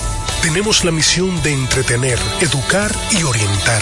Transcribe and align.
tenemos 0.43 0.85
la 0.85 0.91
misión 0.91 1.41
de 1.41 1.53
entretener, 1.53 2.19
educar 2.41 2.95
y 3.11 3.23
orientar, 3.23 3.81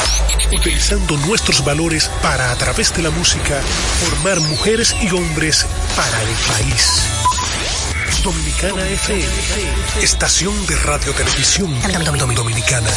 utilizando 0.56 1.18
nuestros 1.18 1.66
valores 1.66 2.10
para, 2.22 2.52
a 2.52 2.56
través 2.56 2.96
de 2.96 3.04
la 3.04 3.10
música, 3.10 3.60
formar 4.00 4.40
mujeres 4.40 4.96
y 5.02 5.10
hombres 5.10 5.66
para 5.98 6.22
el 6.22 6.30
país. 6.48 7.04
Dominicana 8.24 8.88
FM, 8.88 9.26
estación 10.02 10.66
de 10.68 10.78
radio 10.78 11.12
televisión 11.14 11.78
dominicana. 12.36 12.90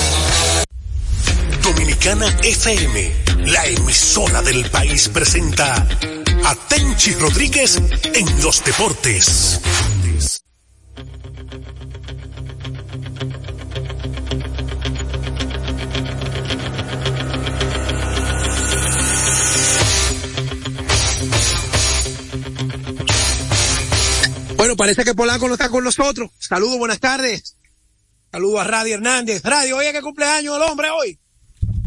Dominicana 2.05 2.39
FM, 2.43 3.13
la 3.47 3.65
emisora 3.65 4.43
del 4.43 4.71
país 4.71 5.09
presenta 5.09 5.75
a 5.75 6.55
Tenchi 6.69 7.15
Rodríguez 7.15 7.77
en 7.77 8.43
los 8.43 8.63
deportes. 8.63 9.59
Bueno, 24.59 24.77
parece 24.77 25.05
que 25.05 25.15
Polanco 25.15 25.49
no 25.49 25.55
está 25.55 25.71
con 25.71 25.83
nosotros. 25.83 26.31
Saludos, 26.39 26.77
buenas 26.77 27.01
tardes. 27.01 27.57
Saludos 28.31 28.61
a 28.61 28.65
Radio 28.65 28.95
Hernández. 28.97 29.43
Radio, 29.43 29.79
oye, 29.79 29.91
que 29.91 30.03
cumpleaños 30.03 30.57
el 30.57 30.63
hombre 30.65 30.91
hoy. 30.91 31.19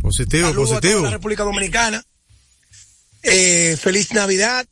Positivo, 0.07 0.47
Saludos 0.47 0.69
positivo. 0.69 0.93
A 0.93 0.97
toda 0.99 1.09
la 1.11 1.17
República 1.17 1.43
Dominicana. 1.43 2.03
Eh, 3.23 3.75
feliz 3.77 4.13
Navidad. 4.13 4.65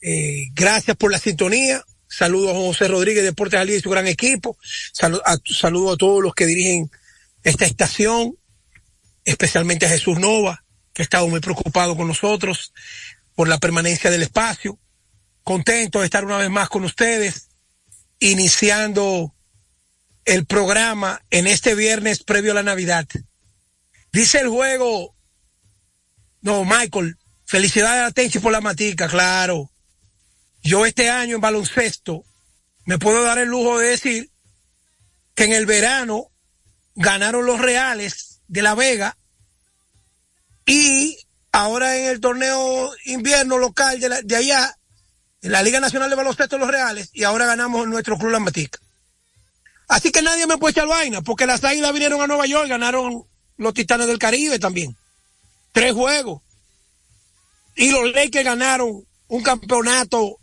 Eh, 0.00 0.48
gracias 0.52 0.96
por 0.96 1.12
la 1.12 1.18
sintonía. 1.18 1.84
Saludos 2.08 2.50
a 2.50 2.58
José 2.58 2.88
Rodríguez, 2.88 3.22
Deportes 3.22 3.60
Ali 3.60 3.74
y 3.74 3.80
su 3.80 3.88
gran 3.88 4.08
equipo. 4.08 4.58
Saludos 4.92 5.22
a, 5.24 5.36
saludo 5.44 5.92
a 5.92 5.96
todos 5.96 6.24
los 6.24 6.34
que 6.34 6.46
dirigen 6.46 6.90
esta 7.44 7.64
estación, 7.64 8.36
especialmente 9.24 9.86
a 9.86 9.90
Jesús 9.90 10.18
Nova, 10.18 10.64
que 10.92 11.02
ha 11.02 11.04
estado 11.04 11.28
muy 11.28 11.38
preocupado 11.38 11.96
con 11.96 12.08
nosotros 12.08 12.72
por 13.36 13.46
la 13.46 13.58
permanencia 13.58 14.10
del 14.10 14.22
espacio. 14.22 14.76
Contento 15.44 16.00
de 16.00 16.06
estar 16.06 16.24
una 16.24 16.38
vez 16.38 16.50
más 16.50 16.68
con 16.68 16.82
ustedes, 16.82 17.48
iniciando 18.18 19.32
el 20.24 20.46
programa 20.46 21.22
en 21.30 21.46
este 21.46 21.76
viernes 21.76 22.24
previo 22.24 22.50
a 22.50 22.56
la 22.56 22.64
Navidad. 22.64 23.06
Dice 24.12 24.40
el 24.40 24.48
juego, 24.48 25.14
no, 26.40 26.64
Michael, 26.64 27.16
felicidades 27.44 28.08
a 28.08 28.10
Tenchi 28.12 28.38
por 28.38 28.52
la 28.52 28.60
matica, 28.60 29.08
claro. 29.08 29.70
Yo 30.62 30.84
este 30.84 31.10
año 31.10 31.36
en 31.36 31.40
baloncesto 31.40 32.24
me 32.86 32.98
puedo 32.98 33.22
dar 33.22 33.38
el 33.38 33.48
lujo 33.48 33.78
de 33.78 33.88
decir 33.88 34.30
que 35.34 35.44
en 35.44 35.52
el 35.52 35.66
verano 35.66 36.30
ganaron 36.94 37.46
los 37.46 37.60
Reales 37.60 38.40
de 38.48 38.62
La 38.62 38.74
Vega 38.74 39.16
y 40.66 41.16
ahora 41.52 41.96
en 41.96 42.06
el 42.06 42.20
torneo 42.20 42.90
invierno 43.04 43.58
local 43.58 44.00
de, 44.00 44.08
la, 44.08 44.22
de 44.22 44.36
allá, 44.36 44.76
en 45.42 45.52
la 45.52 45.62
Liga 45.62 45.80
Nacional 45.80 46.10
de 46.10 46.16
Baloncesto 46.16 46.58
los 46.58 46.70
Reales, 46.70 47.10
y 47.12 47.24
ahora 47.24 47.46
ganamos 47.46 47.86
nuestro 47.88 48.18
club 48.18 48.30
La 48.30 48.40
Matica. 48.40 48.78
Así 49.88 50.12
que 50.12 50.22
nadie 50.22 50.46
me 50.46 50.58
puede 50.58 50.72
echar 50.72 50.86
vaina, 50.86 51.22
porque 51.22 51.46
las 51.46 51.64
águilas 51.64 51.92
vinieron 51.92 52.20
a 52.20 52.26
Nueva 52.26 52.46
York, 52.46 52.68
ganaron 52.68 53.24
los 53.60 53.74
Titanes 53.74 54.06
del 54.06 54.18
Caribe 54.18 54.58
también. 54.58 54.96
Tres 55.72 55.92
juegos. 55.92 56.40
Y 57.76 57.90
los 57.90 58.10
Lakers 58.12 58.44
ganaron 58.44 59.06
un 59.28 59.42
campeonato 59.42 60.38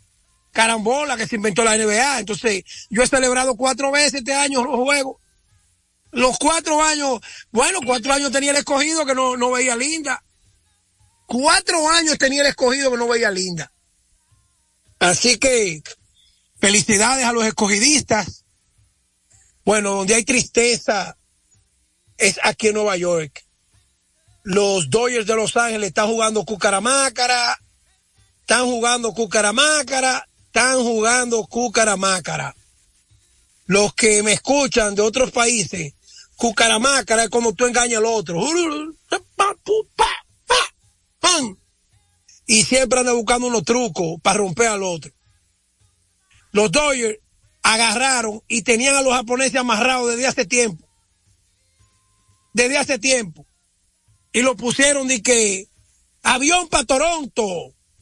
carambola 0.51 1.17
que 1.17 1.27
se 1.27 1.35
inventó 1.35 1.63
la 1.63 1.75
NBA. 1.75 2.19
Entonces, 2.19 2.63
yo 2.91 3.01
he 3.01 3.07
celebrado 3.07 3.55
cuatro 3.55 3.91
veces 3.91 4.15
este 4.15 4.33
año 4.33 4.63
los 4.63 4.75
juegos. 4.75 5.17
Los 6.11 6.37
cuatro 6.37 6.81
años, 6.83 7.19
bueno, 7.51 7.79
cuatro 7.85 8.13
años 8.13 8.31
tenía 8.31 8.51
el 8.51 8.57
escogido 8.57 9.03
que 9.05 9.15
no, 9.15 9.35
no 9.35 9.51
veía 9.51 9.75
linda. 9.75 10.23
Cuatro 11.25 11.89
años 11.89 12.19
tenía 12.19 12.41
el 12.41 12.47
escogido 12.47 12.91
que 12.91 12.97
no 12.97 13.07
veía 13.07 13.31
linda. 13.31 13.73
Así 14.99 15.37
que, 15.39 15.81
felicidades 16.59 17.25
a 17.25 17.33
los 17.33 17.45
escogidistas. 17.45 18.45
Bueno, 19.65 19.95
donde 19.95 20.15
hay 20.15 20.23
tristeza 20.23 21.16
es 22.17 22.39
aquí 22.43 22.67
en 22.67 22.75
Nueva 22.75 22.97
York. 22.97 23.43
Los 24.43 24.89
Dodgers 24.89 25.27
de 25.27 25.35
Los 25.35 25.57
Ángeles 25.57 25.89
están 25.89 26.07
jugando 26.07 26.45
Cucaramácara, 26.45 27.59
están 28.41 28.65
jugando 28.65 29.13
Cucaramácara, 29.13 30.27
están 30.45 30.79
jugando 30.79 31.43
Cucaramácara. 31.43 32.55
Los 33.65 33.93
que 33.93 34.23
me 34.23 34.33
escuchan 34.33 34.95
de 34.95 35.01
otros 35.01 35.31
países, 35.31 35.93
Cucaramácara 36.37 37.25
es 37.25 37.29
como 37.29 37.53
tú 37.53 37.65
engañas 37.65 37.97
al 37.97 38.05
otro. 38.05 38.39
Y 42.49 42.63
siempre 42.63 43.01
anda 43.01 43.11
buscando 43.11 43.47
unos 43.47 43.65
trucos 43.65 44.21
para 44.21 44.37
romper 44.37 44.67
al 44.67 44.83
otro. 44.83 45.11
Los 46.53 46.71
Dodgers 46.71 47.19
agarraron 47.61 48.41
y 48.47 48.61
tenían 48.61 48.95
a 48.95 49.01
los 49.01 49.13
japoneses 49.13 49.57
amarrados 49.57 50.11
desde 50.11 50.27
hace 50.27 50.45
tiempo. 50.45 50.86
Desde 52.57 52.75
hace 52.75 52.97
tiempo. 52.97 53.45
Y 54.33 54.41
lo 54.41 54.57
pusieron 54.57 55.07
de 55.07 55.21
que 55.21 55.67
avión 56.23 56.67
para 56.69 56.85
Toronto. 56.85 57.45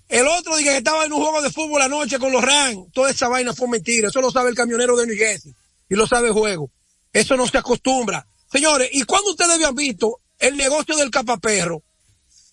El 0.08 0.30
otro 0.30 0.56
dije 0.56 0.70
que 0.70 0.78
estaba 0.78 1.04
en 1.04 1.12
un 1.12 1.22
juego 1.22 1.42
de 1.42 1.52
fútbol 1.52 1.82
anoche 1.82 2.20
con 2.20 2.32
los 2.32 2.42
Rams. 2.42 2.90
Toda 2.94 3.12
esa 3.12 3.28
vaina 3.28 3.54
fue 3.54 3.68
mentira. 3.68 4.08
Eso 4.08 4.22
lo 4.22 4.32
sabe 4.32 4.52
el 4.52 4.56
camionero 4.56 4.96
de 4.96 5.08
New 5.08 5.18
Jersey. 5.18 5.54
Y 5.90 5.96
lo 5.96 6.08
sabe 6.08 6.30
el 6.30 6.34
juego. 6.34 6.72
Eso 7.12 7.36
no 7.36 7.46
se 7.48 7.58
acostumbra. 7.58 8.26
Señores, 8.50 8.88
¿y 8.94 9.04
cuándo 9.04 9.32
ustedes 9.32 9.52
habían 9.52 9.76
visto 9.76 10.22
el 10.40 10.56
negocio 10.56 10.96
del 10.96 11.12
capaperro? 11.12 11.84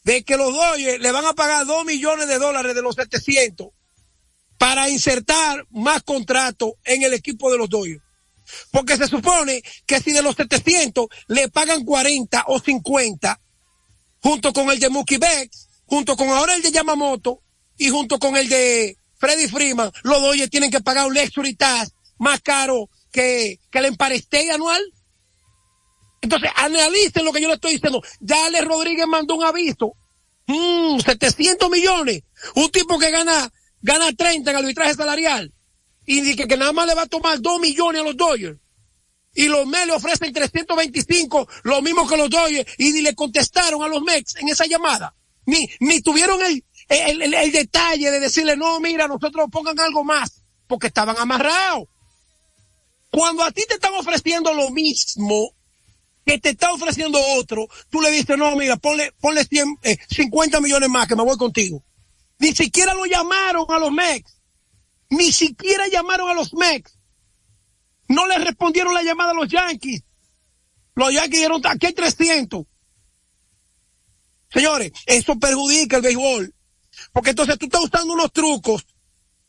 De 0.03 0.25
que 0.25 0.37
los 0.37 0.53
Dodgers 0.53 1.01
le 1.01 1.13
van 1.13 1.27
a 1.27 1.35
pagar 1.35 1.67
dos 1.67 1.85
millones 1.85 2.27
de 2.27 2.41
dólares 2.41 2.75
de 2.75 2.83
los 2.83 2.97
700 2.97 3.69
para 4.59 4.91
insertar 4.91 5.69
más 5.71 6.03
contratos 6.03 6.73
en 6.85 7.05
el 7.05 7.15
equipo 7.15 7.49
de 7.53 7.59
los 7.59 7.71
Dodgers. 7.71 8.02
Porque 8.71 8.97
se 8.97 9.09
supone 9.09 9.63
que 9.87 10.01
si 10.01 10.13
de 10.13 10.23
los 10.23 10.37
700 10.37 11.07
le 11.29 11.49
pagan 11.49 11.85
40 11.85 12.45
o 12.49 12.61
50, 12.61 13.41
junto 14.21 14.53
con 14.53 14.71
el 14.71 14.79
de 14.79 14.89
Mookie 14.89 15.19
Becks, 15.19 15.69
junto 15.87 16.17
con 16.17 16.29
ahora 16.29 16.55
el 16.55 16.63
de 16.63 16.73
Yamamoto 16.73 17.43
y 17.77 17.91
junto 17.91 18.19
con 18.19 18.37
el 18.37 18.49
de 18.49 18.97
Freddy 19.19 19.49
Freeman, 19.49 19.91
los 20.03 20.21
Dodgers 20.21 20.51
tienen 20.51 20.71
que 20.71 20.81
pagar 20.81 21.07
un 21.07 21.15
luxury 21.15 21.55
tax 21.55 21.93
más 22.19 22.41
caro 22.41 22.89
que, 23.11 23.59
el 23.73 23.85
empareste 23.85 24.51
anual. 24.51 24.83
Entonces, 26.21 26.51
analicen 26.55 27.25
lo 27.25 27.33
que 27.33 27.41
yo 27.41 27.49
le 27.49 27.55
estoy 27.55 27.75
diciendo. 27.75 28.01
Dale 28.21 28.61
Rodríguez 28.63 29.07
mandó 29.07 29.35
un 29.35 29.45
aviso. 29.45 29.95
Mm, 30.47 31.01
700 31.01 31.69
millones. 31.69 32.23
Un 32.55 32.71
tipo 32.71 32.99
que 32.99 33.11
gana, 33.11 33.53
gana 33.81 34.13
30 34.13 34.51
en 34.51 34.57
arbitraje 34.57 34.95
salarial. 34.95 35.53
Y 36.07 36.21
dice 36.21 36.49
que 36.49 36.57
nada 36.57 36.73
más 36.73 36.87
le 36.87 36.95
va 36.95 37.03
a 37.03 37.07
tomar 37.07 37.41
2 37.41 37.61
millones 37.61 38.01
a 38.01 38.05
los 38.05 38.17
Dodgers. 38.17 38.59
Y 39.35 39.47
los 39.47 39.67
Mets 39.67 39.87
le 39.87 39.93
ofrecen 39.93 40.33
325, 40.33 41.49
lo 41.63 41.81
mismo 41.81 42.07
que 42.07 42.17
los 42.17 42.29
Dodgers. 42.29 42.71
Y 42.79 43.01
le 43.01 43.15
contestaron 43.15 43.83
a 43.83 43.89
los 43.89 44.03
Mets 44.03 44.37
en 44.37 44.49
esa 44.49 44.67
llamada. 44.67 45.15
ni, 45.47 45.69
ni 45.81 46.01
tuvieron 46.01 46.43
el, 46.43 46.65
el, 46.89 47.35
el, 47.35 47.53
detalle 47.53 48.11
de 48.11 48.21
decirle, 48.21 48.57
no, 48.57 48.79
mira, 48.81 49.09
nosotros 49.09 49.49
pongan 49.51 49.79
algo 49.81 50.05
más, 50.05 50.43
porque 50.67 50.89
estaban 50.89 51.17
amarrados. 51.19 51.89
Cuando 53.11 53.43
a 53.43 53.51
ti 53.51 53.63
te 53.69 53.75
están 53.75 53.95
ofreciendo 53.95 54.53
lo 54.55 54.71
mismo 54.71 55.55
que 56.25 56.39
te 56.39 56.51
está 56.51 56.73
ofreciendo 56.73 57.19
otro, 57.37 57.69
tú 57.91 58.01
le 58.01 58.11
dices, 58.11 58.39
no, 58.39 58.55
mira, 58.57 58.77
ponle, 58.77 59.13
ponle 59.21 59.45
100, 59.45 59.79
50 60.09 60.57
eh, 60.57 60.61
millones 60.61 60.89
más 60.89 61.09
que 61.09 61.17
me 61.17 61.25
voy 61.25 61.37
contigo. 61.37 61.83
Ni 62.39 62.55
siquiera 62.55 62.95
lo 62.95 63.05
llamaron 63.05 63.67
a 63.69 63.79
los 63.79 63.93
MEX. 63.93 64.42
Ni 65.13 65.31
siquiera 65.31 65.89
llamaron 65.89 66.31
a 66.31 66.35
los 66.35 66.55
MEX. 66.55 66.99
No 68.09 68.27
le 68.27 68.39
respondieron 68.39 68.95
la 68.95 69.03
llamada 69.03 69.33
a 69.33 69.35
los 69.35 69.47
Yankees. 69.47 70.03
Los 70.95 71.13
Yankees 71.13 71.33
dijeron, 71.33 71.61
aquí 71.67 71.87
hay 71.87 71.93
300. 71.93 72.65
Señores, 74.51 74.93
eso 75.05 75.39
perjudica 75.39 75.97
el 75.97 76.03
béisbol. 76.03 76.55
Porque 77.13 77.31
entonces 77.31 77.59
tú 77.59 77.67
estás 77.67 77.85
usando 77.85 78.15
unos 78.15 78.33
trucos 78.33 78.87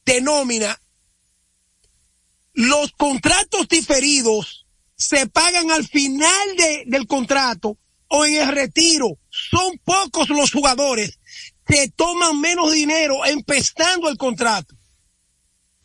de 0.05 0.19
nómina. 0.19 0.77
Los 2.51 2.91
contratos 2.91 3.69
diferidos 3.69 4.65
se 4.97 5.27
pagan 5.27 5.71
al 5.71 5.87
final 5.87 6.57
de, 6.57 6.83
del 6.87 7.07
contrato 7.07 7.77
o 8.09 8.25
en 8.25 8.35
el 8.35 8.49
retiro. 8.49 9.17
Son 9.29 9.79
pocos 9.85 10.27
los 10.27 10.51
jugadores 10.51 11.19
que 11.65 11.87
toman 11.87 12.41
menos 12.41 12.73
dinero 12.73 13.23
empezando 13.25 14.09
el 14.09 14.17
contrato. 14.17 14.75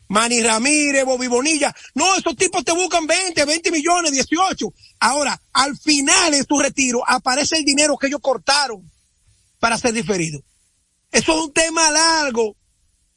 Manny 0.09 0.43
Ramírez, 0.43 1.05
Bobby 1.05 1.27
Bonilla. 1.27 1.75
No, 1.95 2.15
esos 2.17 2.35
tipos 2.37 2.65
te 2.65 2.73
buscan 2.73 3.07
20, 3.07 3.45
20 3.45 3.71
millones, 3.71 4.13
18. 4.13 4.73
Ahora, 5.01 5.41
al 5.53 5.77
final 5.77 6.35
en 6.35 6.45
su 6.47 6.59
retiro 6.59 7.03
aparece 7.07 7.59
el 7.59 7.65
dinero 7.65 7.97
que 7.97 8.09
ellos 8.09 8.21
cortaron 8.21 8.91
para 9.59 9.79
ser 9.79 9.93
diferido. 9.93 10.41
Eso 11.11 11.33
es 11.33 11.45
un 11.45 11.53
tema 11.53 11.91
largo. 11.91 12.57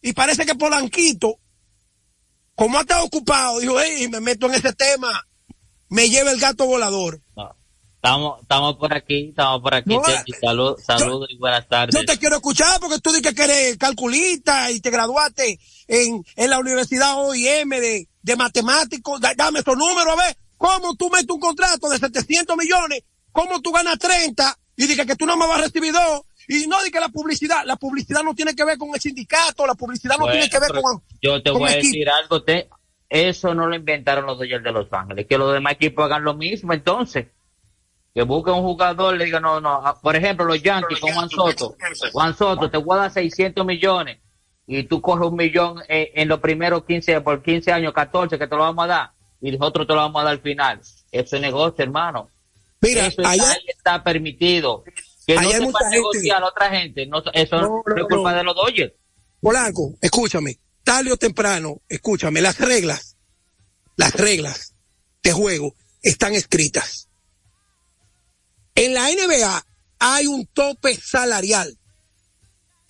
Y 0.02 0.14
parece 0.14 0.46
que 0.46 0.56
Polanquito, 0.56 1.40
como 2.56 2.78
ha 2.78 2.82
estado 2.82 3.06
ocupado, 3.06 3.60
dijo, 3.60 3.80
hey, 3.80 4.08
me 4.10 4.20
meto 4.20 4.48
en 4.48 4.56
ese 4.56 4.74
tema, 4.74 5.28
me 5.90 6.10
lleva 6.10 6.32
el 6.32 6.40
gato 6.40 6.66
volador. 6.66 7.22
Estamos, 8.04 8.42
estamos 8.42 8.78
por 8.78 8.92
aquí, 8.96 9.30
estamos 9.30 9.62
por 9.62 9.76
aquí. 9.76 9.96
Saludos 10.42 10.82
salud 10.84 11.24
y 11.30 11.38
buenas 11.38 11.68
tardes. 11.68 11.94
Yo 11.94 12.04
te 12.04 12.18
quiero 12.18 12.38
escuchar 12.38 12.80
porque 12.80 12.98
tú 12.98 13.12
dices 13.12 13.36
que 13.36 13.44
eres 13.44 13.78
calculista 13.78 14.72
y 14.72 14.80
te 14.80 14.90
graduaste 14.90 15.60
en, 15.92 16.24
en 16.38 16.50
la 16.50 16.58
Universidad 16.58 17.18
OIM 17.18 17.70
de, 17.70 18.08
de 18.22 18.36
matemáticos. 18.38 19.20
Dame 19.20 19.60
esos 19.60 19.78
números, 19.78 20.14
a 20.14 20.16
ver, 20.16 20.38
¿cómo 20.58 20.96
tú 20.96 21.10
metes 21.10 21.30
un 21.30 21.40
contrato 21.40 21.90
de 21.90 21.98
700 21.98 22.56
millones? 22.56 23.04
¿Cómo 23.34 23.62
tú 23.62 23.72
ganas 23.72 24.00
30? 24.00 24.58
Y 24.78 24.88
dices 24.88 25.06
que 25.06 25.18
tú 25.18 25.26
no 25.26 25.36
me 25.36 25.46
vas 25.46 25.60
a 25.60 25.64
recibir 25.64 25.92
dos. 25.92 26.22
Y 26.48 26.66
no 26.68 26.78
digas 26.78 26.92
que 26.92 27.00
la 27.02 27.10
publicidad, 27.10 27.64
la 27.66 27.76
publicidad 27.76 28.24
no 28.24 28.34
tiene 28.34 28.56
que 28.56 28.64
ver 28.64 28.78
con 28.78 28.90
el 28.94 29.02
sindicato, 29.02 29.68
la 29.68 29.76
publicidad 29.76 30.18
no 30.18 30.32
tiene 30.32 30.50
que 30.50 30.60
ver 30.60 30.72
con... 30.82 31.04
Yo 31.22 31.44
te 31.44 31.52
voy 31.52 31.70
a 31.70 31.76
decir 31.76 32.10
algo, 32.10 32.42
te, 32.42 32.70
eso 33.10 33.54
no 33.54 33.68
lo 33.68 33.76
inventaron 33.76 34.26
los 34.26 34.40
Dodgers 34.40 34.64
de 34.64 34.72
Los 34.72 34.92
Ángeles, 34.92 35.28
que 35.28 35.38
los 35.38 35.54
demás 35.54 35.74
equipos 35.74 36.06
hagan 36.06 36.24
lo 36.24 36.34
mismo 36.34 36.74
entonces 36.74 37.28
que 38.14 38.24
busque 38.24 38.52
un 38.52 38.62
jugador, 38.62 39.16
le 39.16 39.24
diga, 39.24 39.40
no, 39.40 39.62
no, 39.62 39.82
ah, 39.86 39.98
por 40.02 40.18
ejemplo, 40.18 40.46
los 40.46 40.62
Yankees 40.62 41.00
con 41.00 41.14
Juan 41.14 41.30
Soto, 41.30 41.78
Juan 42.12 42.36
Soto, 42.36 42.70
te 42.70 42.78
voy 42.78 42.98
a 42.98 43.02
dar 43.04 43.12
600 43.12 43.66
millones 43.66 44.18
y 44.68 44.84
tú 44.84 45.02
coges 45.02 45.28
un 45.28 45.36
millón 45.36 45.82
en 45.88 46.28
los 46.28 46.40
primeros 46.40 46.86
15, 46.86 47.22
por 47.22 47.42
15 47.42 47.72
años, 47.72 47.94
14 47.94 48.38
que 48.38 48.48
te 48.48 48.56
lo 48.56 48.62
vamos 48.62 48.86
a 48.86 48.88
dar 48.88 49.12
y 49.42 49.52
nosotros 49.52 49.88
te 49.88 49.94
lo 49.94 50.00
vamos 50.00 50.22
a 50.22 50.26
dar 50.26 50.34
al 50.34 50.42
final. 50.42 50.80
Eso 51.12 51.36
es 51.36 51.42
negocio, 51.42 51.84
hermano. 51.84 52.30
Mira, 52.80 53.08
eso 53.08 53.22
allá, 53.26 53.58
está 53.68 54.04
permitido. 54.04 54.84
Que 55.26 55.36
no 55.36 55.50
se 55.50 55.62
pueda 55.62 55.90
negociar 55.90 56.44
a 56.44 56.48
otra 56.48 56.70
gente, 56.70 57.06
no, 57.06 57.22
eso 57.34 57.62
no, 57.62 57.84
es 57.96 58.04
culpa 58.06 58.34
de 58.34 58.44
los 58.44 58.56
Dodgers. 58.56 58.94
Polanco, 59.40 59.96
escúchame, 60.02 60.60
tarde 60.84 61.12
o 61.12 61.18
temprano, 61.18 61.82
escúchame, 61.88 62.42
las 62.42 62.60
reglas, 62.60 63.18
las 63.98 64.14
reglas 64.14 64.76
de 65.24 65.32
juego 65.32 65.76
están 66.02 66.34
escritas 66.34 67.08
en 68.76 68.94
la 68.94 69.10
NBA 69.10 69.66
hay 70.00 70.28
un 70.28 70.48
tope 70.48 70.96
salarial. 70.96 71.78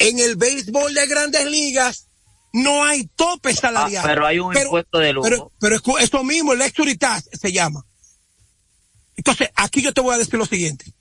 En 0.08 0.20
el 0.20 0.36
béisbol 0.36 0.94
de 0.94 1.08
grandes 1.08 1.46
ligas 1.46 2.08
no 2.54 2.84
hay 2.84 3.08
tope 3.16 3.54
salarial. 3.54 4.04
Ah, 4.04 4.08
pero 4.08 4.26
hay 4.26 4.40
un 4.40 4.56
impuesto 4.56 5.00
de 5.00 5.14
lujo. 5.14 5.28
Pero, 5.28 5.52
pero 5.60 5.98
esto 6.00 6.24
mismo, 6.24 6.54
el 6.54 6.62
exturitas 6.62 7.30
se 7.32 7.52
llama. 7.52 7.86
Entonces, 9.16 9.50
aquí 9.56 9.82
yo 9.82 9.94
te 9.94 10.02
voy 10.02 10.16
a 10.16 10.18
decir 10.18 10.36
lo 10.36 10.46
siguiente. 10.46 10.94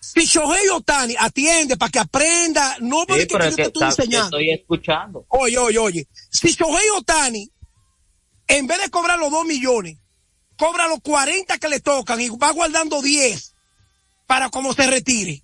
Si 0.00 0.24
Shohei 0.24 0.68
Otani 0.68 1.14
atiende 1.18 1.76
para 1.76 1.90
que 1.90 1.98
aprenda, 1.98 2.76
no 2.80 3.04
porque 3.06 3.26
que 3.26 3.34
yo 3.34 3.56
te 3.56 3.62
estoy 3.62 3.84
enseñando. 3.84 4.38
Estoy 4.38 4.50
escuchando. 4.50 5.26
Oye, 5.28 5.58
oye, 5.58 5.78
oye. 5.78 6.08
Si 6.30 6.52
Shohei 6.52 6.88
Otani, 6.96 7.50
en 8.46 8.66
vez 8.66 8.80
de 8.80 8.90
cobrar 8.90 9.18
los 9.18 9.30
dos 9.30 9.44
millones, 9.44 9.98
cobra 10.56 10.88
los 10.88 11.00
40 11.00 11.58
que 11.58 11.68
le 11.68 11.80
tocan 11.80 12.20
y 12.20 12.28
va 12.30 12.50
guardando 12.52 13.02
10 13.02 13.54
para 14.26 14.50
como 14.50 14.72
se 14.72 14.86
retire 14.86 15.42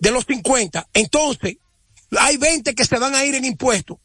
de 0.00 0.10
los 0.10 0.24
50. 0.24 0.88
Entonces, 0.94 1.58
hay 2.18 2.36
20 2.36 2.74
que 2.74 2.84
se 2.84 2.98
van 2.98 3.14
a 3.14 3.24
ir 3.24 3.34
en 3.36 3.44
impuestos. 3.44 3.98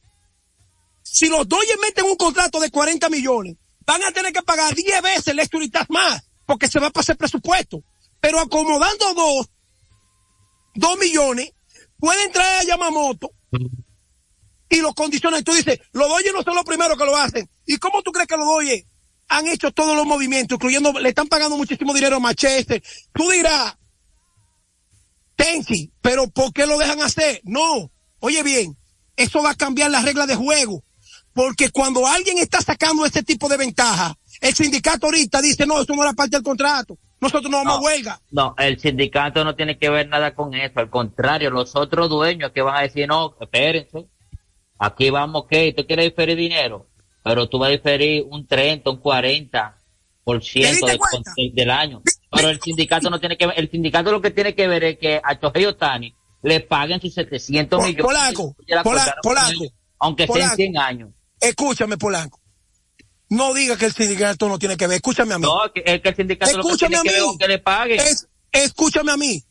Si 1.01 1.27
los 1.27 1.47
Dodgers 1.47 1.80
meten 1.81 2.06
un 2.06 2.15
contrato 2.15 2.59
de 2.59 2.69
40 2.69 3.09
millones, 3.09 3.56
van 3.86 4.03
a 4.03 4.12
tener 4.12 4.33
que 4.33 4.44
pagar 4.44 4.75
10 4.75 5.01
veces 5.01 5.27
el 5.27 5.39
exturitas 5.39 5.89
más, 5.89 6.30
porque 6.45 6.68
se 6.68 6.80
va 6.80 6.88
a 6.88 6.92
pasar 6.92 7.18
presupuesto. 7.18 7.83
Pero 8.19 8.39
acomodando 8.39 9.13
dos, 9.13 9.50
dos 10.74 10.97
millones, 10.97 11.51
pueden 11.97 12.31
traer 12.31 12.62
a 12.62 12.63
Yamamoto 12.63 13.31
y 14.69 14.81
los 14.81 14.94
condiciones. 14.94 15.44
Tú 15.44 15.53
dices, 15.53 15.80
los 15.94 16.09
Dodgers 16.09 16.33
no 16.33 16.44
son 16.44 16.56
los 16.56 16.65
primeros 16.65 16.97
que 16.97 17.06
lo 17.06 17.15
hacen. 17.15 17.50
¿Y 17.65 17.77
cómo 17.77 18.01
tú 18.01 18.12
crees 18.12 18.27
que 18.27 18.38
los 18.38 18.45
Dodgers 18.45 18.86
han 19.27 19.47
hecho 19.47 19.71
todos 19.71 19.95
los 19.95 20.06
movimientos, 20.06 20.56
incluyendo, 20.56 20.92
le 20.94 21.09
están 21.09 21.27
pagando 21.27 21.57
muchísimo 21.57 21.94
dinero 21.94 22.18
a 22.18 22.19
Manchester. 22.19 22.83
Tú 23.13 23.30
dirás, 23.30 23.75
Tensi, 25.36 25.92
pero 26.02 26.28
¿por 26.28 26.54
qué 26.54 26.66
lo 26.66 26.78
dejan 26.78 27.02
hacer? 27.02 27.42
No. 27.44 27.92
Oye 28.20 28.44
bien, 28.44 28.78
eso 29.16 29.44
va 29.44 29.52
a 29.52 29.56
cambiar 29.56 29.92
las 29.92 30.06
reglas 30.06 30.28
de 30.28 30.36
juego. 30.36 30.84
Porque 31.34 31.70
cuando 31.70 32.08
alguien 32.08 32.38
está 32.38 32.62
sacando 32.62 33.06
este 33.06 33.22
tipo 33.22 33.50
de 33.50 33.58
ventaja, 33.58 34.16
el 34.40 34.54
sindicato 34.54 35.08
ahorita 35.08 35.42
dice, 35.42 35.66
no, 35.66 35.82
eso 35.82 35.94
no 35.96 36.04
era 36.04 36.14
parte 36.14 36.38
del 36.38 36.44
contrato. 36.44 36.98
Nosotros 37.20 37.52
no 37.52 37.58
vamos 37.58 37.78
a 37.78 37.82
huelga. 37.82 38.22
No, 38.32 38.56
el 38.58 38.80
sindicato 38.80 39.44
no 39.44 39.56
tiene 39.56 39.78
que 39.78 39.90
ver 39.90 40.08
nada 40.08 40.34
con 40.34 40.54
eso. 40.54 40.80
Al 40.80 40.90
contrario, 40.90 41.50
los 41.50 41.76
otros 41.76 42.09
dueños 42.09 42.52
que 42.52 42.62
van 42.62 42.78
a 42.78 42.81
decir, 42.81 43.07
no, 43.07 43.36
espérense. 43.40 44.07
Aquí 44.80 45.09
vamos, 45.09 45.45
¿qué? 45.50 45.74
¿Tú 45.76 45.86
quieres 45.86 46.06
diferir 46.06 46.38
dinero? 46.38 46.88
pero 47.26 47.50
tú 47.50 47.57
vas 47.57 47.69
a 47.69 47.71
diferir 47.71 48.24
un 48.30 48.45
30, 48.45 48.88
un 48.88 48.98
40 48.98 49.81
por 50.24 50.44
ciento 50.44 50.86
del, 50.86 51.71
año. 51.71 52.04
Pero 52.35 52.49
el 52.49 52.61
sindicato 52.61 53.09
no 53.09 53.19
tiene 53.19 53.37
que 53.37 53.47
ver, 53.47 53.59
el 53.59 53.69
sindicato 53.69 54.11
lo 54.11 54.21
que 54.21 54.31
tiene 54.31 54.54
que 54.54 54.68
ver 54.68 54.83
es 54.83 54.97
que 54.99 55.21
a 55.23 55.39
Chohei 55.39 55.65
Otani 55.65 56.13
le 56.44 56.59
paguen 56.61 57.01
sus 57.01 57.13
700 57.13 57.80
millones. 57.80 58.04
Polanco, 58.04 58.56
Polanco, 59.23 59.65
aunque 59.99 60.27
sean 60.27 60.56
100 60.56 60.77
años. 60.77 61.09
Escúchame, 61.39 61.97
Polanco. 61.97 62.39
No 63.30 63.54
diga 63.54 63.77
que 63.77 63.85
el 63.85 63.94
sindicato 63.94 64.47
no 64.47 64.59
tiene 64.59 64.77
que 64.77 64.87
ver, 64.87 64.97
escúchame 64.97 65.33
a 65.33 65.39
mí. 65.39 65.44
No, 65.44 65.71
que, 65.73 65.83
es 65.85 66.01
que 66.01 66.09
el 66.09 66.15
sindicato 66.15 66.57
lo 66.57 66.63
que 66.63 66.75
tiene 66.75 67.01
que 67.01 67.11
ver 67.11 67.23
que 67.39 67.47
le 67.47 67.59
paguen. 67.59 67.99
escúchame 68.51 69.11
a 69.11 69.18
mí. 69.18 69.44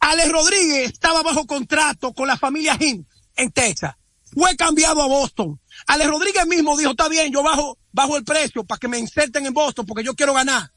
Alex 0.00 0.32
Rodríguez 0.32 0.92
estaba 0.92 1.22
bajo 1.22 1.46
contrato 1.46 2.12
con 2.12 2.28
la 2.28 2.36
familia 2.36 2.76
Jim 2.76 3.04
en 3.36 3.50
Texas. 3.50 3.94
Fue 4.32 4.56
cambiado 4.56 5.02
a 5.02 5.06
Boston 5.06 5.58
Alex 5.86 6.10
Rodríguez 6.10 6.46
mismo 6.46 6.76
dijo, 6.76 6.90
está 6.90 7.08
bien, 7.08 7.32
yo 7.32 7.42
bajo, 7.42 7.78
bajo 7.92 8.16
el 8.16 8.24
precio 8.24 8.64
para 8.64 8.78
que 8.78 8.88
me 8.88 8.98
inserten 8.98 9.46
en 9.46 9.54
Boston 9.54 9.86
porque 9.86 10.04
yo 10.04 10.14
quiero 10.14 10.34
ganar. 10.34 10.70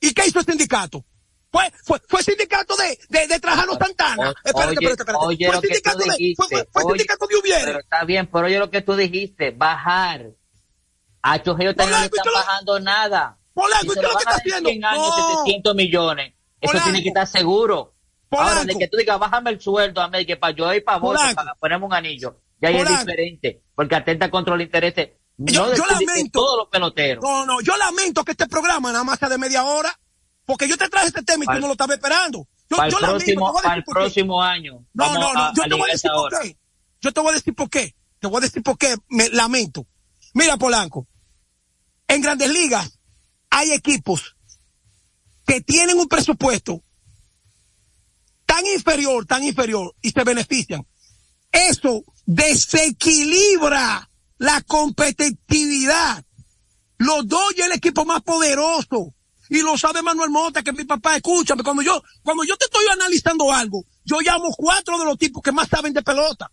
¿Y 0.00 0.12
qué 0.14 0.26
hizo 0.26 0.40
el 0.40 0.46
sindicato? 0.46 1.04
Fue, 1.52 1.72
fue, 1.84 2.00
fue 2.08 2.22
sindicato 2.22 2.76
de, 2.76 2.98
de, 3.08 3.26
de 3.26 3.40
Trajano 3.40 3.74
Santana. 3.74 4.32
espérate, 4.44 4.74
espérate, 4.74 5.02
espérate. 5.02 5.26
Oye, 5.26 5.46
fue 5.46 5.60
sindicato 5.60 5.98
de, 5.98 6.34
fue, 6.36 6.68
fue, 6.70 6.82
sindicato 6.84 7.26
de 7.26 7.36
Ubiere. 7.36 7.64
Pero 7.64 7.80
está 7.80 8.04
bien, 8.04 8.28
pero 8.32 8.46
oye 8.46 8.58
lo 8.58 8.70
que 8.70 8.82
tú 8.82 8.94
dijiste, 8.94 9.50
bajar. 9.50 10.30
A 11.22 11.42
Chojeo 11.42 11.74
no 11.74 11.86
le 11.86 12.04
están 12.06 12.32
bajando 12.32 12.80
nada. 12.80 13.38
Polanco, 13.52 13.92
¿y 13.92 13.94
qué 13.94 14.00
es 14.00 14.02
lo 14.02 14.10
que 14.10 14.18
está 14.18 14.36
haciendo? 14.36 14.70
100 14.70 14.84
años, 14.84 15.08
no. 15.08 15.44
700 15.44 15.74
millones. 15.74 16.34
Eso 16.60 16.78
tiene 16.82 17.02
que 17.02 17.08
estar 17.08 17.26
seguro. 17.26 17.94
Polanco. 18.28 18.50
Ahora, 18.50 18.64
de 18.64 18.78
que 18.78 18.88
tú 18.88 18.96
digas, 18.96 19.18
bájame 19.18 19.50
el 19.50 19.60
sueldo 19.60 20.00
a 20.00 20.10
que 20.10 20.36
para 20.36 20.54
yo 20.54 20.72
ir 20.72 20.84
para 20.84 20.98
vos, 20.98 21.18
para 21.34 21.54
ponerme 21.56 21.84
un 21.84 21.92
anillo. 21.92 22.40
Ya 22.60 22.68
ahí 22.68 22.76
es 22.76 22.88
diferente, 22.88 23.62
porque 23.74 23.96
atenta 23.96 24.30
contra 24.30 24.54
los 24.54 24.62
intereses. 24.64 25.10
Yo, 25.46 25.74
yo 25.74 25.86
lamento. 25.86 26.40
Todos 26.40 26.58
los 26.58 26.68
peloteros. 26.68 27.22
No, 27.22 27.46
no, 27.46 27.60
yo 27.60 27.76
lamento 27.76 28.24
que 28.24 28.32
este 28.32 28.46
programa 28.46 28.92
nada 28.92 29.04
más 29.04 29.18
sea 29.18 29.28
de 29.28 29.38
media 29.38 29.64
hora, 29.64 29.98
porque 30.44 30.68
yo 30.68 30.76
te 30.76 30.88
traje 30.88 31.08
este 31.08 31.22
tema 31.22 31.44
y 31.44 31.46
tú 31.46 31.60
no 31.60 31.66
lo 31.66 31.72
estabas 31.72 31.96
esperando. 31.96 32.46
Yo, 32.68 32.76
para 32.76 32.88
el 32.88 32.94
próximo, 32.94 33.54
para 33.54 33.74
el 33.74 33.84
próximo 33.84 34.42
año. 34.42 34.84
No, 34.92 35.14
no, 35.14 35.32
no, 35.32 35.52
yo 35.54 35.62
te 35.64 35.74
voy 35.74 35.88
a 35.88 35.92
decir 35.92 36.10
por 36.12 36.40
qué. 36.40 36.58
Yo 37.00 37.12
te 37.12 37.20
voy 37.20 37.30
a 37.30 37.34
decir 37.34 37.54
por 37.54 37.70
qué. 37.70 37.94
Te 38.18 38.26
voy 38.26 38.38
a 38.38 38.40
decir 38.40 38.62
por 38.62 38.76
qué 38.76 38.94
me 39.08 39.28
lamento. 39.30 39.86
Mira, 40.34 40.56
Polanco, 40.56 41.08
en 42.06 42.20
grandes 42.20 42.50
ligas 42.50 42.98
hay 43.48 43.72
equipos 43.72 44.36
que 45.46 45.60
tienen 45.62 45.98
un 45.98 46.06
presupuesto 46.06 46.82
tan 48.44 48.66
inferior, 48.66 49.24
tan 49.26 49.42
inferior, 49.42 49.94
y 50.02 50.10
se 50.10 50.22
benefician. 50.22 50.86
Eso 51.50 52.04
desequilibra 52.26 54.09
la 54.40 54.62
competitividad. 54.62 56.24
Los 56.96 57.28
dos 57.28 57.54
y 57.56 57.60
el 57.60 57.72
equipo 57.72 58.06
más 58.06 58.22
poderoso. 58.22 59.14
Y 59.50 59.60
lo 59.60 59.76
sabe 59.76 60.02
Manuel 60.02 60.30
Mota, 60.30 60.62
que 60.62 60.72
mi 60.72 60.84
papá, 60.84 61.16
escúchame, 61.16 61.62
cuando 61.62 61.82
yo, 61.82 62.02
cuando 62.22 62.44
yo 62.44 62.56
te 62.56 62.64
estoy 62.64 62.86
analizando 62.90 63.52
algo, 63.52 63.84
yo 64.04 64.20
llamo 64.20 64.50
cuatro 64.56 64.98
de 64.98 65.04
los 65.04 65.18
tipos 65.18 65.42
que 65.42 65.52
más 65.52 65.68
saben 65.68 65.92
de 65.92 66.02
pelota. 66.02 66.50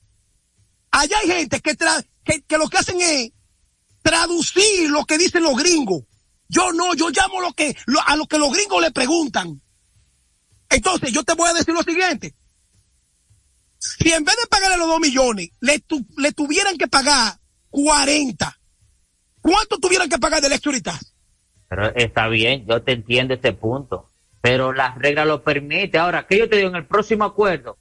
Allá 0.91 1.17
hay 1.19 1.27
gente 1.27 1.61
que, 1.61 1.77
que, 2.25 2.41
que 2.41 2.57
lo 2.57 2.67
que 2.67 2.77
hacen 2.77 2.99
es 2.99 3.31
traducir 4.01 4.89
lo 4.89 5.05
que 5.05 5.17
dicen 5.17 5.43
los 5.43 5.55
gringos. 5.55 6.03
Yo 6.49 6.73
no, 6.73 6.93
yo 6.93 7.09
llamo 7.09 7.39
lo 7.39 7.53
que, 7.53 7.75
a 8.05 8.15
lo 8.17 8.27
que 8.27 8.37
los 8.37 8.51
gringos 8.51 8.81
le 8.81 8.91
preguntan. 8.91 9.61
Entonces, 10.69 11.13
yo 11.13 11.23
te 11.23 11.35
voy 11.35 11.49
a 11.49 11.53
decir 11.53 11.73
lo 11.73 11.83
siguiente. 11.83 12.35
Si 13.79 14.11
en 14.11 14.25
vez 14.25 14.35
de 14.35 14.47
pagarle 14.47 14.77
los 14.77 14.87
dos 14.87 14.99
millones, 14.99 15.51
le 15.61 16.31
tuvieran 16.33 16.77
que 16.77 16.87
pagar 16.87 17.39
40, 17.77 18.57
¿cuánto 19.39 19.77
tuvieran 19.77 20.09
que 20.09 20.17
pagar 20.17 20.41
del 20.41 20.51
ahorita? 20.51 20.99
Pero 21.69 21.95
está 21.95 22.27
bien, 22.27 22.65
yo 22.67 22.81
te 22.81 22.93
entiendo 22.93 23.35
este 23.35 23.53
punto. 23.53 24.09
Pero 24.41 24.73
la 24.73 24.95
regla 24.95 25.25
lo 25.25 25.43
permite. 25.43 25.99
Ahora, 25.99 26.25
¿qué 26.25 26.39
yo 26.39 26.49
te 26.49 26.55
digo 26.55 26.69
en 26.69 26.75
el 26.75 26.87
próximo 26.87 27.23
acuerdo? 27.23 27.77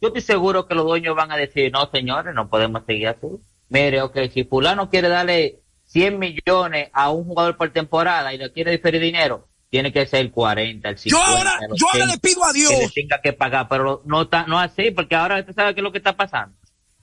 Yo 0.00 0.08
estoy 0.08 0.22
seguro 0.22 0.66
que 0.66 0.74
los 0.74 0.84
dueños 0.84 1.14
van 1.14 1.30
a 1.30 1.36
decir, 1.36 1.70
no, 1.70 1.88
señores, 1.92 2.34
no 2.34 2.48
podemos 2.48 2.82
seguir 2.86 3.06
así. 3.06 3.28
Mire, 3.68 4.02
ok, 4.02 4.18
si 4.34 4.42
fulano 4.42 4.90
quiere 4.90 5.08
darle 5.08 5.60
100 5.84 6.18
millones 6.18 6.90
a 6.92 7.10
un 7.10 7.24
jugador 7.24 7.56
por 7.56 7.70
temporada 7.70 8.34
y 8.34 8.38
le 8.38 8.52
quiere 8.52 8.72
diferir 8.72 9.00
dinero, 9.00 9.46
tiene 9.70 9.92
que 9.92 10.06
ser 10.06 10.22
el 10.22 10.32
40, 10.32 10.88
el 10.88 10.98
50. 10.98 11.08
Yo 11.08 11.36
ahora, 11.36 11.60
yo 11.72 11.86
ahora 11.92 12.06
le 12.06 12.18
pido 12.18 12.44
a 12.44 12.52
Dios. 12.52 12.68
Que 12.68 12.78
le 12.78 12.88
tenga 12.88 13.20
que 13.22 13.32
pagar, 13.32 13.68
pero 13.68 14.02
no 14.06 14.22
está, 14.22 14.44
no 14.46 14.58
así, 14.58 14.90
porque 14.90 15.14
ahora 15.14 15.38
usted 15.38 15.54
sabe 15.54 15.72
qué 15.74 15.80
es 15.80 15.84
lo 15.84 15.92
que 15.92 15.98
está 15.98 16.16
pasando. 16.16 16.56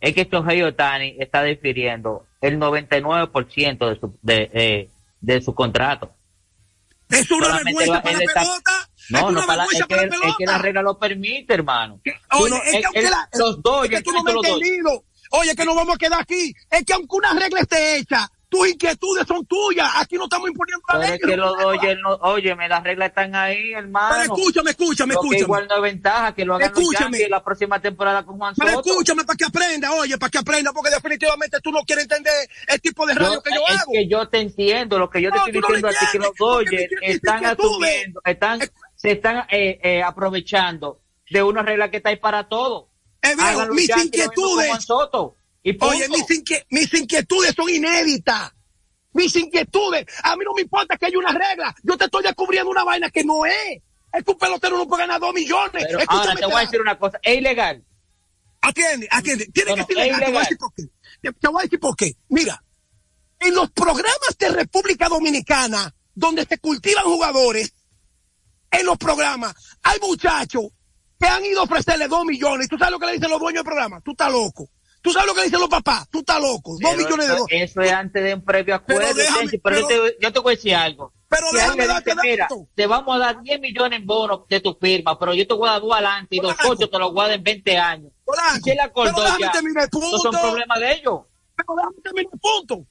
Es 0.03 0.13
que 0.13 0.25
Shohei 0.25 0.61
Otani 0.63 1.15
está 1.17 1.43
difiriendo 1.43 2.25
el 2.41 2.59
99% 2.59 3.89
de 3.89 3.99
su, 4.01 4.19
de, 4.21 4.51
eh, 4.53 4.89
de 5.21 5.41
su 5.41 5.55
contrato. 5.55 6.11
Es 7.09 7.31
una 7.31 7.63
vergüenza 7.63 8.01
para 8.01 8.19
la 8.19 8.33
pelota. 8.33 8.89
No, 9.11 9.31
no, 9.31 9.45
para, 9.45 9.63
es, 9.63 9.85
que, 9.85 9.95
es 9.95 10.35
que 10.37 10.45
la 10.45 10.57
regla 10.57 10.81
lo 10.81 10.99
permite, 10.99 11.53
hermano. 11.53 12.01
Oye, 12.31 12.55
es, 12.65 12.71
que 12.71 12.85
aunque 12.85 13.09
los 13.39 13.63
dos, 13.63 13.85
es 13.85 13.91
que 13.91 14.01
tú 14.01 14.11
no 14.11 14.23
me 14.23 14.31
has 14.31 14.37
entendido. 14.37 15.05
Oye, 15.31 15.55
que 15.55 15.63
nos 15.63 15.75
vamos 15.75 15.95
a 15.95 15.97
quedar 15.97 16.19
aquí. 16.19 16.53
Es 16.69 16.83
que 16.83 16.93
aunque 16.93 17.15
una 17.15 17.33
regla 17.33 17.61
esté 17.61 17.95
hecha, 17.95 18.29
tus 18.53 18.67
inquietudes 18.69 19.27
son 19.27 19.45
tuyas. 19.45 19.89
Aquí 19.95 20.15
no 20.15 20.25
estamos 20.25 20.47
imponiendo 20.47 20.83
la 20.93 20.99
ley. 20.99 21.19
que 21.19 21.35
los 21.35 21.55
oye, 21.63 21.95
no, 21.95 22.67
las 22.67 22.83
reglas 22.83 23.09
están 23.09 23.35
ahí, 23.35 23.73
hermano. 23.73 24.15
Pero 24.15 24.35
escúchame, 24.35 24.69
escúchame, 24.71 25.13
escúchame. 25.15 25.39
igual 25.39 25.67
no 25.67 25.75
es 25.77 25.81
ventaja 25.81 26.35
que 26.35 26.45
lo 26.45 26.55
hagan 26.55 26.67
escúchame. 26.69 27.19
los 27.21 27.29
la 27.29 27.43
próxima 27.43 27.79
temporada 27.81 28.23
con 28.23 28.37
Juan 28.37 28.55
Soto. 28.55 28.67
Pero 28.67 28.79
escúchame 28.79 29.23
para 29.23 29.37
que 29.37 29.45
aprenda, 29.45 29.91
oye, 29.93 30.17
para 30.19 30.29
que 30.29 30.37
aprenda, 30.37 30.71
porque 30.71 30.91
definitivamente 30.91 31.59
tú 31.61 31.71
no 31.71 31.81
quieres 31.81 32.03
entender 32.03 32.33
el 32.67 32.79
tipo 32.79 33.05
de 33.07 33.15
radio 33.15 33.41
que 33.41 33.49
yo 33.55 33.63
es 33.67 33.81
hago. 33.81 33.91
Es 33.91 33.99
que 33.99 34.07
yo 34.07 34.29
te 34.29 34.39
entiendo, 34.39 34.99
lo 34.99 35.09
que 35.09 35.21
yo 35.21 35.31
te 35.31 35.37
estoy 35.37 35.51
diciendo 35.53 35.89
no 35.91 35.97
a 35.97 36.11
que 36.11 36.19
los 36.19 36.35
Dodgers 36.37 36.91
están 37.01 37.45
asumiendo, 37.45 38.21
están, 38.23 38.59
se 38.95 39.11
están 39.11 39.47
eh, 39.49 39.79
eh, 39.81 40.03
aprovechando 40.03 40.99
de 41.29 41.41
una 41.41 41.63
regla 41.63 41.89
que 41.89 41.97
está 41.97 42.09
ahí 42.09 42.17
para 42.17 42.47
todo. 42.47 42.89
Eh, 43.23 43.35
viejo, 43.35 43.73
mis 43.73 43.89
inquietudes. 43.89 44.87
Oye, 45.79 46.09
mis, 46.09 46.25
mis 46.69 46.93
inquietudes 46.93 47.53
son 47.55 47.69
inéditas 47.69 48.51
mis 49.13 49.35
inquietudes. 49.35 50.05
A 50.23 50.35
mí 50.35 50.43
no 50.43 50.53
me 50.53 50.61
importa 50.61 50.97
que 50.97 51.05
haya 51.05 51.17
una 51.17 51.31
regla. 51.31 51.73
Yo 51.83 51.97
te 51.97 52.05
estoy 52.05 52.23
descubriendo 52.23 52.69
una 52.69 52.83
vaina 52.83 53.09
que 53.09 53.23
no 53.23 53.45
es. 53.45 53.81
Es 54.11 54.23
que 54.23 54.31
un 54.31 54.37
pelotero 54.37 54.77
no 54.77 54.87
puede 54.87 55.03
ganar 55.03 55.19
dos 55.19 55.33
millones. 55.33 55.85
ahora 56.07 56.35
te 56.35 56.45
voy 56.45 56.55
a 56.55 56.59
decir 56.59 56.81
una 56.81 56.97
cosa. 56.97 57.19
Es 57.21 57.37
ilegal. 57.37 57.83
Atiende, 58.61 59.07
atiende. 59.09 59.45
Tiene 59.47 59.75
que 59.75 59.83
ser 59.83 59.97
ilegal. 59.97 60.19
Te 60.19 60.31
voy, 60.31 60.37
a 60.37 60.39
decir 60.39 60.57
por 60.57 60.73
qué. 60.73 60.83
Te, 61.21 61.47
voy 61.47 61.59
a 61.59 61.63
decir 61.63 61.79
por 61.79 61.95
qué. 61.95 62.15
Mira, 62.29 62.63
en 63.39 63.55
los 63.55 63.71
programas 63.71 64.37
de 64.37 64.49
República 64.49 65.09
Dominicana, 65.09 65.93
donde 66.13 66.45
se 66.45 66.57
cultivan 66.59 67.05
jugadores, 67.05 67.73
en 68.71 68.85
los 68.85 68.97
programas, 68.97 69.53
hay 69.83 69.99
muchachos 69.99 70.63
que 71.19 71.27
han 71.27 71.45
ido 71.45 71.61
a 71.61 71.63
ofrecerle 71.63 72.07
dos 72.07 72.25
millones. 72.25 72.67
¿Tú 72.67 72.77
sabes 72.77 72.91
lo 72.91 72.99
que 72.99 73.05
le 73.07 73.13
dicen 73.13 73.29
los 73.29 73.39
dueños 73.39 73.63
del 73.63 73.71
programa? 73.71 74.01
Tú 74.01 74.11
estás 74.11 74.31
loco. 74.31 74.69
¿Tú 75.03 75.11
sabes 75.11 75.27
lo 75.27 75.35
que 75.35 75.43
dicen 75.43 75.59
los 75.59 75.67
papás? 75.67 76.07
Tú 76.09 76.19
estás 76.19 76.41
loco. 76.41 76.77
Dos 76.79 76.95
millones 76.95 77.27
de 77.27 77.33
dólares. 77.33 77.47
Eso 77.49 77.81
es 77.81 77.91
antes 77.91 78.23
de 78.23 78.35
un 78.35 78.41
previo 78.41 78.73
acuerdo. 78.73 79.01
Pero, 79.61 79.79
yo, 79.81 79.87
te, 79.87 80.17
yo, 80.21 80.31
te, 80.31 80.39
voy 80.39 80.53
a 80.53 80.55
decir 80.55 80.75
algo. 80.75 81.13
Pero 81.27 81.49
si 81.49 81.57
déjame 81.57 81.87
dice, 81.89 82.15
mira, 82.23 82.47
te 82.73 82.87
vamos 82.87 83.13
a 83.13 83.19
dar 83.19 83.41
10 83.41 83.59
millones 83.59 83.99
en 83.99 84.05
bonos 84.05 84.47
de 84.47 84.61
tu 84.61 84.73
firma, 84.79 85.19
pero 85.19 85.33
yo 85.33 85.45
te 85.45 85.53
voy 85.55 85.67
a 85.67 85.73
dar 85.73 85.81
dos 85.81 85.91
adelante 85.91 86.37
y 86.37 86.39
los 86.39 86.55
ocho 86.65 86.89
te 86.89 86.97
los 86.97 87.11
voy 87.11 87.25
a 87.25 87.27
dar 87.27 87.35
en 87.35 87.43
20 87.43 87.77
años. 87.77 88.11
Polanco, 88.23 88.57
y 88.59 88.61
si 88.61 88.69
él 88.71 88.79
acordó 88.79 89.37
ya, 89.37 89.51
no 89.61 90.17
son 90.19 90.31
problemas 90.31 90.79
de 90.79 90.91
ellos. 90.93 91.19
Pero 91.57 91.75
déjame 91.75 92.01
terminar 92.01 92.33
el 92.33 92.39
punto. 92.39 92.87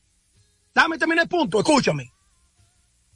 Déjame 0.75 0.99
terminar 0.99 1.23
el 1.23 1.29
punto, 1.31 1.59
escúchame. 1.61 2.13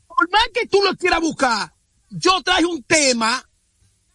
Por 0.06 0.30
más 0.30 0.48
que 0.54 0.66
tú 0.68 0.82
lo 0.82 0.96
quieras 0.96 1.20
buscar, 1.20 1.70
yo 2.08 2.42
traje 2.42 2.64
un 2.64 2.82
tema 2.82 3.46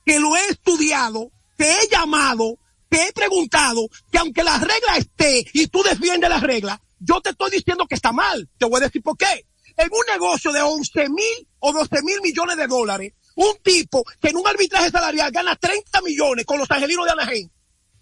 que 0.03 0.19
lo 0.19 0.35
he 0.35 0.47
estudiado, 0.47 1.29
que 1.55 1.71
he 1.71 1.87
llamado 1.87 2.57
te 2.91 3.07
he 3.07 3.13
preguntado 3.13 3.87
que 4.11 4.17
aunque 4.17 4.43
la 4.43 4.57
regla 4.57 4.97
esté 4.97 5.45
y 5.53 5.67
tú 5.67 5.81
defiendes 5.81 6.29
la 6.29 6.41
regla, 6.41 6.81
yo 6.99 7.21
te 7.21 7.29
estoy 7.29 7.49
diciendo 7.49 7.87
que 7.87 7.95
está 7.95 8.11
mal. 8.11 8.49
Te 8.57 8.65
voy 8.65 8.81
a 8.81 8.85
decir 8.85 9.01
por 9.01 9.15
qué. 9.15 9.47
En 9.77 9.87
un 9.93 10.05
negocio 10.11 10.51
de 10.51 10.61
11 10.61 11.07
mil 11.07 11.47
o 11.59 11.71
12 11.71 12.01
mil 12.03 12.19
millones 12.21 12.57
de 12.57 12.67
dólares, 12.67 13.13
un 13.35 13.55
tipo 13.63 14.03
que 14.19 14.27
en 14.27 14.35
un 14.35 14.45
arbitraje 14.45 14.91
salarial 14.91 15.31
gana 15.31 15.55
30 15.55 16.01
millones 16.01 16.45
con 16.45 16.59
los 16.59 16.69
angelinos 16.69 17.05
de 17.05 17.11
Anaheim 17.13 17.49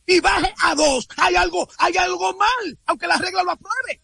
y 0.08 0.20
baje 0.22 0.52
a 0.64 0.74
dos, 0.74 1.08
hay 1.18 1.36
algo, 1.36 1.70
hay 1.78 1.96
algo 1.96 2.34
mal, 2.34 2.80
aunque 2.88 3.06
la 3.06 3.18
regla 3.18 3.44
lo 3.44 3.52
apruebe. 3.52 4.02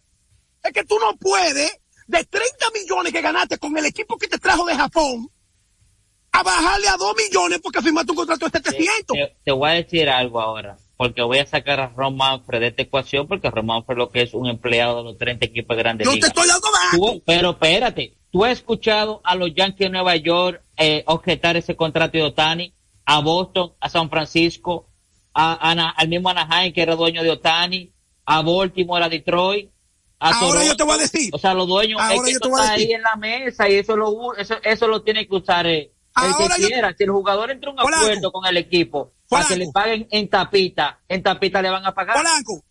Es 0.64 0.72
que 0.72 0.84
tú 0.84 1.00
no 1.00 1.18
puedes, 1.18 1.80
de 2.06 2.24
30 2.26 2.70
millones 2.76 3.12
que 3.12 3.22
ganaste 3.22 3.58
con 3.58 3.76
el 3.76 3.88
equipo 3.88 4.20
que 4.20 4.28
te 4.28 4.38
trajo 4.38 4.68
de 4.68 4.76
Japón, 4.76 5.32
a 6.40 6.44
bajarle 6.44 6.88
a 6.88 6.98
2 6.98 7.16
millones 7.16 7.60
porque 7.62 7.82
firmaste 7.82 8.12
un 8.12 8.18
contrato 8.18 8.46
de 8.46 8.52
700. 8.52 9.18
Te, 9.44 9.52
voy 9.52 9.70
a 9.70 9.74
decir 9.74 10.10
algo 10.10 10.42
ahora, 10.42 10.78
porque 10.98 11.22
voy 11.22 11.40
a 11.40 11.46
sacar 11.46 11.80
a 11.80 11.88
Ron 11.90 12.18
Manfred 12.18 12.60
de 12.60 12.68
esta 12.68 12.82
ecuación, 12.82 13.28
porque 13.28 13.50
Ron 13.50 13.66
Manfred 13.66 13.98
lo 13.98 14.10
que 14.10 14.22
es 14.22 14.34
un 14.34 14.48
empleado 14.48 14.98
de 14.98 15.04
los 15.04 15.18
30 15.18 15.46
equipos 15.46 15.78
grandes. 15.78 16.08
Yo 16.08 16.14
te 16.14 16.28
estoy 16.28 16.48
dando 16.48 17.22
Pero 17.26 17.52
espérate, 17.52 18.18
tú 18.32 18.44
has 18.44 18.54
escuchado 18.54 19.22
a 19.24 19.36
los 19.36 19.54
Yankees 19.54 19.88
de 19.88 19.90
Nueva 19.90 20.16
York 20.16 20.62
eh, 20.78 21.04
objetar 21.08 21.58
ese 21.58 21.76
contrato 21.76 22.18
de 22.18 22.24
Otani, 22.24 22.74
a 23.06 23.20
Boston, 23.22 23.74
a 23.80 23.90
San 23.90 24.10
Francisco, 24.10 24.90
a, 25.34 25.94
al 25.96 26.08
mismo 26.08 26.30
Anaheim 26.30 26.74
que 26.74 26.82
era 26.82 26.96
dueño 26.96 27.24
de 27.24 27.32
Otani, 27.32 27.92
a 28.26 28.42
Baltimore, 28.42 29.04
a 29.04 29.10
Detroit. 29.10 29.72
A 30.20 30.40
Ahora 30.40 30.64
yo 30.64 30.76
te 30.76 30.84
voy 30.84 30.96
a 30.96 30.98
decir. 30.98 31.30
O 31.34 31.38
sea, 31.38 31.54
los 31.54 31.68
dueños 31.68 32.00
Ahora 32.02 32.16
es 32.16 32.40
que 32.40 32.50
ahí 32.62 32.94
en 32.94 33.02
la 33.02 33.16
mesa 33.18 33.70
y 33.70 33.76
eso 33.76 33.96
lo, 33.96 34.34
eso, 34.36 34.56
eso 34.64 34.88
lo 34.88 35.04
tiene 35.04 35.28
que 35.28 35.36
usar 35.36 35.68
eh, 35.68 35.92
el 36.24 36.34
que 36.36 36.68
quiera, 36.68 36.94
si 36.98 37.04
el 37.04 37.12
jugador 37.12 37.52
entra 37.52 37.72
un 37.72 37.80
acuerdo 37.80 38.32
con 38.32 38.46
el 38.46 38.58
equipo 38.58 39.14
para 39.28 39.48
que 39.48 39.58
le 39.58 39.68
paguen 39.74 40.08
en 40.12 40.30
tapita, 40.30 41.02
en 41.08 41.22
tapita 41.22 41.62
le 41.62 41.70
van 41.70 41.86
a 41.86 41.94
pagar. 41.94 42.16
Polanco, 42.16 42.64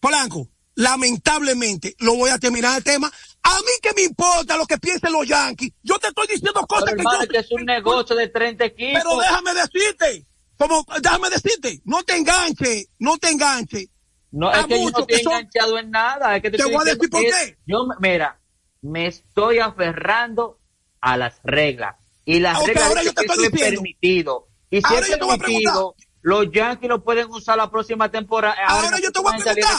Polanco, 0.00 0.48
lamentablemente, 0.74 1.94
lo 2.00 2.16
voy 2.16 2.30
a 2.30 2.38
terminar 2.38 2.76
el 2.76 2.84
tema. 2.84 3.10
A 3.42 3.58
mí 3.60 3.72
que 3.82 3.92
me 3.94 4.02
importa 4.02 4.56
lo 4.56 4.66
que 4.66 4.78
piensen 4.78 5.12
los 5.12 5.26
Yankees. 5.26 5.72
Yo 5.82 5.98
te 5.98 6.08
estoy 6.08 6.26
diciendo 6.26 6.66
cosas 6.66 6.94
que 6.94 7.02
yo... 7.02 7.28
que 7.28 7.38
es 7.38 7.52
un 7.52 7.64
negocio 7.64 8.16
de 8.16 8.28
30 8.28 8.64
equipos. 8.64 9.02
Pero 9.02 9.18
déjame 9.18 9.54
decirte, 9.54 10.26
como, 10.56 10.84
déjame 11.00 11.30
decirte, 11.30 11.80
no 11.84 12.02
te 12.02 12.16
enganche, 12.16 12.88
no 12.98 13.18
te 13.18 13.30
enganche. 13.30 13.88
No, 14.32 14.52
es 14.52 14.66
que 14.66 14.82
yo 14.82 14.90
no 14.90 14.98
estoy 14.98 15.20
enganchado 15.20 15.78
en 15.78 15.90
nada. 15.90 16.34
Es 16.36 16.42
que 16.42 16.50
te, 16.50 16.56
te 16.56 16.64
voy 16.64 16.74
a 16.74 16.84
decir 16.92 17.08
por 17.08 17.20
qué. 17.20 17.58
Yo, 17.66 17.86
mira, 18.00 18.40
me 18.82 19.06
estoy 19.06 19.60
aferrando 19.60 20.58
a 21.00 21.16
las 21.16 21.38
reglas 21.44 21.96
y 22.24 22.40
las 22.40 22.58
okay, 22.60 22.74
reglas 22.74 23.14
que 23.14 23.24
eso 23.24 23.42
es 23.42 23.50
permitido. 23.50 24.48
Y 24.70 24.80
si 24.80 24.94
es 24.94 25.16
permitido, 25.18 25.94
los 26.22 26.50
Yankees 26.50 26.88
lo 26.88 27.04
pueden 27.04 27.30
usar 27.30 27.56
la 27.56 27.70
próxima 27.70 28.10
temporada. 28.10 28.56
Ahora, 28.66 28.98
yo 28.98 29.12
te 29.12 29.20
voy 29.20 29.32
a 29.34 29.38
preguntar. 29.38 29.76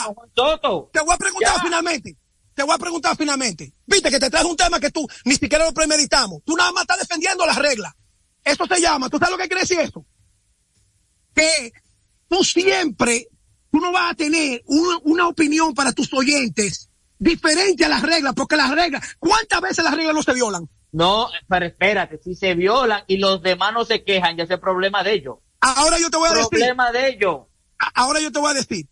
Te 0.92 1.00
voy 1.00 1.14
a 1.14 1.16
preguntar 1.16 1.56
ya. 1.56 1.62
finalmente. 1.62 2.16
Te 2.54 2.62
voy 2.62 2.74
a 2.74 2.78
preguntar 2.78 3.16
finalmente. 3.16 3.74
Viste 3.84 4.10
que 4.10 4.18
te 4.18 4.30
traes 4.30 4.46
un 4.46 4.56
tema 4.56 4.80
que 4.80 4.90
tú 4.90 5.06
ni 5.24 5.34
siquiera 5.34 5.64
lo 5.64 5.74
premeditamos. 5.74 6.42
Tú 6.44 6.56
nada 6.56 6.72
más 6.72 6.82
estás 6.82 7.00
defendiendo 7.00 7.44
las 7.44 7.56
reglas. 7.56 7.92
Eso 8.44 8.64
se 8.64 8.80
llama. 8.80 9.10
¿Tú 9.10 9.18
sabes 9.18 9.32
lo 9.32 9.38
que 9.38 9.48
quiere 9.48 9.62
decir 9.62 9.80
eso? 9.80 10.06
Que 11.34 11.72
tú 12.28 12.42
siempre, 12.44 13.28
tú 13.70 13.78
no 13.80 13.92
vas 13.92 14.12
a 14.12 14.14
tener 14.14 14.62
una, 14.66 14.98
una 15.02 15.28
opinión 15.28 15.74
para 15.74 15.92
tus 15.92 16.12
oyentes 16.14 16.88
diferente 17.18 17.84
a 17.84 17.88
las 17.88 18.02
reglas, 18.02 18.34
porque 18.34 18.56
las 18.56 18.70
reglas, 18.70 19.16
¿cuántas 19.18 19.60
veces 19.60 19.84
las 19.84 19.94
reglas 19.94 20.14
no 20.14 20.22
se 20.22 20.32
violan? 20.32 20.68
No, 20.96 21.28
pero 21.46 21.66
espérate, 21.66 22.16
si 22.16 22.34
se 22.34 22.54
violan 22.54 23.04
y 23.06 23.18
los 23.18 23.42
demás 23.42 23.74
no 23.74 23.84
se 23.84 24.02
quejan, 24.02 24.34
ya 24.34 24.44
es 24.44 24.50
el 24.50 24.58
problema 24.58 25.02
de 25.02 25.12
ellos. 25.12 25.36
Ahora 25.60 25.98
yo 25.98 26.08
te 26.08 26.16
voy 26.16 26.30
a 26.30 26.32
decir. 26.32 26.48
Problema 26.48 26.90
de 26.90 27.08
ellos. 27.08 27.40
Ahora 27.94 28.18
yo 28.18 28.32
te 28.32 28.38
voy 28.38 28.50
a 28.50 28.54
decir. 28.54 28.86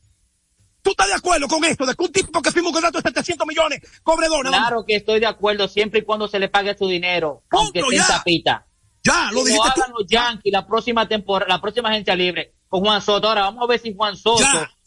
¿Tú 0.82 0.90
estás 0.90 1.06
de 1.06 1.14
acuerdo 1.14 1.48
con 1.48 1.64
esto? 1.64 1.86
De 1.86 1.94
que 1.94 2.04
un 2.04 2.12
tipo 2.12 2.42
que 2.42 2.52
firma 2.52 2.68
un 2.68 2.74
contrato 2.74 3.00
de 3.00 3.08
700 3.08 3.46
millones 3.46 3.80
cobre 4.02 4.26
Claro 4.26 4.84
que 4.86 4.96
estoy 4.96 5.18
de 5.18 5.24
acuerdo 5.24 5.66
siempre 5.66 6.00
y 6.00 6.02
cuando 6.04 6.28
se 6.28 6.38
le 6.38 6.50
pague 6.50 6.76
su 6.76 6.86
dinero. 6.86 7.42
Punto, 7.48 7.80
aunque 7.80 7.96
ya. 7.96 8.06
tapita. 8.06 8.66
Ya, 9.02 9.30
lo 9.32 9.42
dijiste 9.42 9.66
hagan 9.66 9.92
los 9.98 10.06
Yankees 10.06 10.52
la 10.52 10.66
próxima 10.66 11.08
temporada, 11.08 11.54
la 11.54 11.60
próxima 11.62 11.88
agencia 11.88 12.14
libre 12.14 12.52
con 12.68 12.80
Juan 12.80 13.00
Soto. 13.00 13.28
Ahora 13.28 13.44
vamos 13.44 13.64
a 13.64 13.66
ver 13.66 13.80
si 13.80 13.94
Juan 13.94 14.14
Soto, 14.14 14.44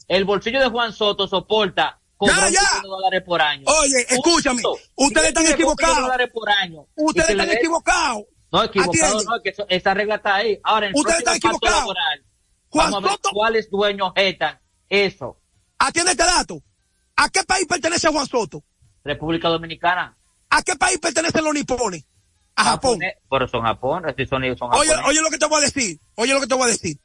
el 0.07 0.23
bolsillo 0.23 0.59
de 0.59 0.67
Juan 0.67 0.93
Soto 0.93 1.27
soporta 1.27 1.99
ya, 2.21 2.49
ya. 2.49 2.81
dólares 2.83 3.23
por 3.25 3.41
año. 3.41 3.63
Oye, 3.65 4.05
escúchame, 4.09 4.61
ustedes 4.95 5.27
están 5.27 5.47
equivocados. 5.47 5.97
dólares 5.99 6.29
por 6.33 6.49
año. 6.49 6.87
Ustedes 6.95 7.29
están 7.29 7.49
equivocados. 7.49 8.23
No, 8.51 8.63
equivocado 8.63 9.23
no, 9.23 9.41
que 9.43 9.53
esa 9.69 9.93
regla 9.93 10.15
está 10.15 10.35
ahí. 10.35 10.59
Ahora, 10.63 10.87
en 10.87 10.93
el 10.93 10.99
ustedes 10.99 11.19
están 11.19 11.35
equivocados. 11.35 11.93
Juan 12.69 12.91
vamos 12.91 13.11
Soto, 13.11 13.29
a 13.29 13.31
ver 13.31 13.33
cuáles 13.33 13.69
dueños 13.69 14.11
están. 14.15 14.59
Eso. 14.89 15.37
Atiende 15.77 16.11
este 16.11 16.23
dato. 16.23 16.61
¿A 17.15 17.29
qué 17.29 17.43
país 17.43 17.65
pertenece 17.67 18.07
Juan 18.09 18.25
Soto? 18.25 18.63
República 19.03 19.49
Dominicana. 19.49 20.17
¿A 20.49 20.61
qué 20.61 20.75
país 20.75 20.97
pertenecen 20.99 21.43
los 21.43 21.53
nipones? 21.53 22.05
A 22.55 22.63
Japón. 22.63 22.99
Pero 23.29 23.47
son 23.47 23.63
Japón, 23.63 24.03
son, 24.27 24.57
son 24.57 24.73
Oye, 24.73 24.91
oye 25.05 25.21
lo 25.21 25.29
que 25.29 25.37
te 25.37 25.45
voy 25.45 25.61
a 25.61 25.65
decir. 25.65 25.99
Oye 26.15 26.33
lo 26.33 26.39
que 26.39 26.47
te 26.47 26.55
voy 26.55 26.63
a 26.63 26.71
decir. 26.71 26.97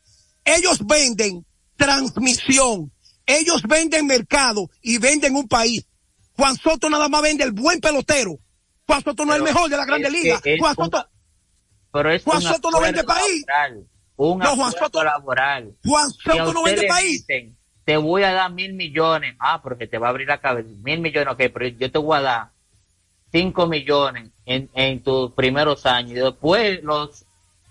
Ellos 0.44 0.84
venden 0.86 1.44
transmisión. 1.76 2.92
Ellos 3.26 3.62
venden 3.62 4.06
mercado 4.06 4.68
y 4.80 4.98
venden 4.98 5.36
un 5.36 5.48
país. 5.48 5.86
Juan 6.36 6.56
Soto 6.56 6.88
nada 6.90 7.08
más 7.08 7.22
vende 7.22 7.44
el 7.44 7.52
buen 7.52 7.80
pelotero. 7.80 8.38
Juan 8.86 9.02
Soto 9.02 9.24
no 9.24 9.32
es 9.32 9.38
el 9.38 9.44
mejor 9.44 9.70
de 9.70 9.76
la 9.76 9.84
Grande 9.84 10.10
Liga. 10.10 10.40
Juan 10.58 10.74
Soto, 10.74 11.08
pero 11.92 12.10
es 12.10 12.24
Juan 12.24 12.42
Soto 12.42 12.70
no 12.70 12.80
vende 12.80 13.04
país. 13.04 13.44
un 14.16 14.38
no, 14.38 14.56
Juan 14.56 14.72
Soto 14.72 15.04
laboral. 15.04 15.76
Juan 15.84 16.10
Soto 16.10 16.52
no 16.52 16.62
vende 16.62 16.86
país. 16.86 17.24
te 17.84 17.96
voy 17.96 18.22
a 18.22 18.32
dar 18.32 18.52
mil 18.52 18.72
millones. 18.74 19.36
Ah, 19.38 19.60
porque 19.62 19.86
te 19.86 19.98
va 19.98 20.08
a 20.08 20.10
abrir 20.10 20.28
la 20.28 20.40
cabeza. 20.40 20.68
Mil 20.82 21.00
millones, 21.00 21.32
ok, 21.32 21.42
pero 21.52 21.68
yo 21.68 21.90
te 21.90 21.98
voy 21.98 22.18
a 22.18 22.22
dar 22.22 22.50
cinco 23.30 23.66
millones 23.66 24.30
en, 24.44 24.70
en 24.74 25.02
tus 25.02 25.32
primeros 25.32 25.86
años. 25.86 26.12
Y 26.12 26.14
después 26.14 26.82
los 26.82 27.24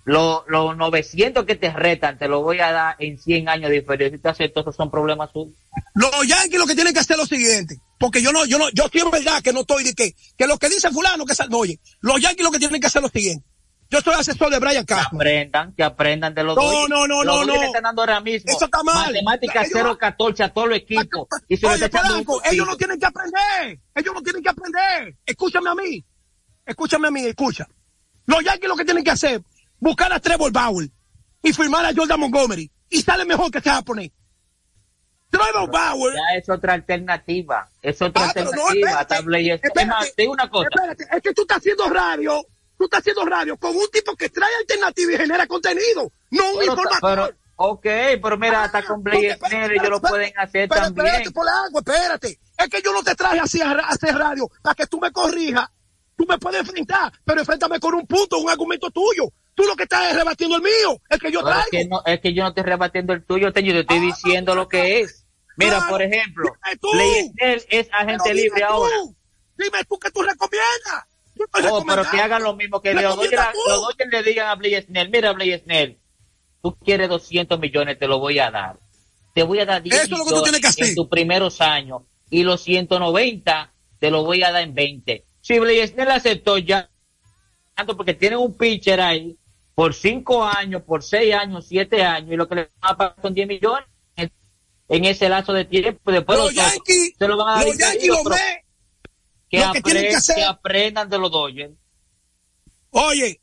los, 0.04 0.44
los 0.48 0.76
900 0.78 1.46
que 1.46 1.56
te 1.56 1.72
retan 1.72 2.18
te 2.18 2.28
lo 2.28 2.42
voy 2.42 2.60
a 2.60 2.72
dar 2.72 2.96
en 3.00 3.18
100 3.20 3.50
años 3.50 3.70
de 3.70 3.80
diferencia. 3.80 4.34
Si 4.34 4.44
esos 4.44 4.76
son 4.76 4.90
problemas 4.90 5.30
suyos. 5.32 5.54
Los 5.94 6.28
Yankees 6.28 6.60
lo 6.60 6.66
que 6.66 6.76
tienen 6.76 6.94
que 6.94 7.00
hacer 7.00 7.16
es 7.16 7.22
lo 7.22 7.26
siguiente. 7.28 7.78
Porque 8.00 8.22
yo 8.22 8.32
no, 8.32 8.46
yo 8.46 8.58
no, 8.58 8.70
yo 8.72 8.90
quiero 8.90 9.12
verdad 9.12 9.42
que 9.42 9.54
no 9.54 9.62
estoy 9.62 9.84
de 9.84 9.94
que, 9.94 10.16
que 10.38 10.48
lo 10.48 10.58
que 10.58 10.70
dice 10.70 10.90
fulano 10.90 11.26
que 11.26 11.34
oye, 11.54 11.80
los 12.02 12.20
Yankees 12.20 12.44
lo 12.44 12.52
que 12.52 12.60
tienen 12.60 12.82
que 12.82 12.88
hacer 12.88 13.00
es 13.00 13.04
lo 13.04 13.10
siguiente. 13.10 13.46
Yo 13.92 14.00
soy 14.00 14.14
asesor 14.14 14.50
de 14.50 14.58
Brian 14.58 14.86
Castro. 14.86 15.10
Que 15.10 15.16
aprendan, 15.18 15.76
que 15.76 15.84
aprendan 15.84 16.34
de 16.34 16.44
los 16.46 16.56
No, 16.56 16.88
no, 16.88 17.06
no, 17.06 17.26
no, 17.26 17.44
no. 17.44 17.62
están 17.62 17.84
dando 17.84 18.02
ahora 18.04 18.22
mismo. 18.22 18.50
Eso 18.50 18.66
está 18.66 18.82
mal. 18.84 19.08
Matemáticas 19.08 19.70
0-14 19.70 20.46
a 20.46 20.54
todos 20.54 20.70
los 20.70 20.78
equipos. 20.78 21.28
Y 21.50 21.58
se 21.58 21.68
Oye, 21.68 21.90
Polanco, 21.90 22.42
ellos 22.50 22.66
no 22.66 22.78
tienen 22.78 22.98
que 22.98 23.06
aprender. 23.06 23.80
Ellos 23.94 24.14
no 24.14 24.22
tienen 24.22 24.42
que 24.42 24.50
aprender. 24.50 25.18
Escúchame 25.26 25.70
a 25.70 25.76
mí. 25.76 26.06
Escúchame 26.66 27.10
a 27.10 27.12
mí, 27.12 27.26
escucha. 27.26 27.68
Los 28.28 28.42
Yankees 28.46 28.70
lo 28.70 28.78
que 28.78 28.86
tienen 28.86 29.04
que 29.04 29.12
hacer, 29.12 29.42
buscar 29.82 30.14
a 30.14 30.22
Trevor 30.22 30.54
Bauer 30.54 30.90
y 31.44 31.52
firmar 31.52 31.86
a 31.86 31.94
Jordan 31.94 32.22
Montgomery. 32.22 32.72
Y 32.90 33.02
sale 33.02 33.26
mejor 33.26 33.52
que 33.52 33.60
se 33.60 33.70
poner. 33.84 34.12
Trevor 35.30 35.70
Bauer. 35.70 36.14
Ya 36.14 36.38
es 36.38 36.50
otra 36.50 36.74
alternativa. 36.74 37.68
Es 37.82 38.02
otra 38.02 38.24
ah, 38.24 38.28
alternativa. 38.28 38.92
No, 38.92 39.54
espérate, 39.54 40.28
una 40.28 40.50
cosa. 40.50 40.70
Espérate, 40.72 41.04
es 41.04 41.22
que 41.22 41.34
tú 41.34 41.42
estás 41.42 41.58
haciendo 41.58 41.90
radio 41.90 42.46
tú 42.82 42.86
estás 42.86 43.02
haciendo 43.02 43.26
radio 43.26 43.58
con 43.58 43.76
un 43.76 43.88
tipo 43.92 44.16
que 44.16 44.30
trae 44.30 44.50
alternativa 44.60 45.14
y 45.14 45.18
genera 45.18 45.46
contenido, 45.46 46.12
no 46.32 46.54
un 46.56 46.64
informador. 46.64 47.38
ok, 47.56 47.86
pero 48.24 48.38
mira, 48.40 48.64
hasta 48.64 48.84
con 48.84 49.04
Blaze 49.04 49.38
y 49.52 49.56
ellos 49.56 49.90
lo 49.90 50.02
pueden 50.02 50.34
hacer 50.36 50.68
pero 50.68 50.82
también. 50.82 51.06
Espérate, 51.06 51.32
por 51.32 51.48
agua, 51.48 51.80
espérate. 51.86 52.40
Es 52.58 52.70
que 52.70 52.82
yo 52.82 52.92
no 52.92 53.04
te 53.04 53.14
traje 53.14 53.40
así 53.40 53.62
a 53.62 53.72
hacer 53.72 54.16
radio 54.16 54.50
para 54.64 54.74
que 54.74 54.88
tú 54.88 55.00
me 55.00 55.12
corrijas. 55.12 55.70
Tú 56.16 56.26
me 56.28 56.40
puedes 56.40 56.62
enfrentar, 56.62 57.12
pero 57.24 57.40
enfréntame 57.40 57.80
con 57.80 57.94
un 57.94 58.08
punto, 58.08 58.40
un 58.40 58.50
argumento 58.50 58.90
tuyo. 58.90 59.32
Tú 59.54 59.64
lo 59.64 59.76
que 59.76 59.84
estás 59.84 60.12
es 60.12 60.16
rebatiendo 60.16 60.56
el 60.56 60.62
mío, 60.62 61.02
el 61.10 61.20
que 61.20 61.32
yo 61.32 61.44
traigo. 61.44 61.62
Es 61.64 61.70
que, 61.70 61.86
no, 61.86 62.02
es 62.06 62.20
que 62.20 62.34
yo 62.34 62.44
no 62.44 62.50
estoy 62.50 62.64
rebatiendo 62.64 63.14
el 63.14 63.26
tuyo, 63.26 63.52
te, 63.52 63.64
yo 63.64 63.74
te 63.74 63.82
estoy 63.82 63.98
ah, 63.98 64.02
diciendo 64.02 64.56
lo 64.56 64.68
que 64.68 65.02
es. 65.02 65.26
Mira, 65.58 65.86
por 65.90 66.02
ejemplo, 66.02 66.54
Blaze 66.82 67.68
es 67.70 67.88
agente 67.92 68.34
libre 68.34 68.64
ahora. 68.64 68.96
Dime 69.58 69.84
tú 69.88 70.00
que 70.00 70.10
tú 70.12 70.22
recomiendas. 70.22 71.06
Oh, 71.72 71.84
pero 71.88 72.04
que 72.10 72.20
hagan 72.20 72.44
lo 72.44 72.56
mismo, 72.56 72.82
que 72.82 72.94
Dodgers 72.94 74.12
le 74.12 74.24
digan 74.24 74.48
a 74.48 74.56
Blaze 74.56 74.84
Snell, 74.84 75.10
mira 75.10 75.32
Blaze 75.34 75.60
Snell, 75.60 76.00
tú 76.62 76.78
quieres 76.78 77.10
200 77.10 77.60
millones, 77.60 77.98
te 77.98 78.08
lo 78.08 78.20
voy 78.20 78.40
a 78.40 78.52
dar. 78.52 78.80
Te 79.34 79.44
voy 79.44 79.60
a 79.60 79.66
dar 79.66 79.82
10 79.82 79.96
Eso 79.96 80.24
millones 80.24 80.78
en 80.78 80.96
tus 80.96 81.08
primeros 81.08 81.62
años 81.62 82.04
y 82.30 82.44
los 82.44 82.62
190 82.62 83.74
te 84.00 84.12
lo 84.12 84.24
voy 84.24 84.44
a 84.44 84.52
dar 84.52 84.64
en 84.64 84.74
20. 84.74 85.26
Si 85.40 85.60
Blaze 85.60 85.88
Snell 85.88 86.12
aceptó 86.12 86.58
ya, 86.58 86.90
porque 87.98 88.14
tiene 88.14 88.38
un 88.38 88.58
pitcher 88.58 89.00
ahí 89.00 89.38
por 89.82 89.96
5 89.96 90.44
años, 90.44 90.84
por 90.84 91.02
6 91.02 91.34
años, 91.34 91.66
7 91.68 92.04
años 92.04 92.32
y 92.32 92.36
lo 92.36 92.48
que 92.48 92.54
le 92.54 92.62
van 92.80 92.92
a 92.94 92.98
pagar 92.98 93.16
son 93.20 93.34
10 93.34 93.48
millones 93.48 93.88
en 94.16 95.06
ese 95.06 95.28
lazo 95.28 95.54
de 95.54 95.66
tiempo. 95.66 96.12
Después 96.12 96.38
los, 96.38 96.54
Yankees, 96.54 97.16
se 97.18 97.28
lo 97.28 97.36
van 97.36 97.48
a 97.48 97.56
dar. 97.56 97.66
Los 97.66 97.76
lo 97.76 98.32
que, 99.50 100.44
aprendan 100.44 101.10
de 101.10 101.18
los 101.18 101.32
Dodgers. 101.32 101.74
Oye, 102.92 103.42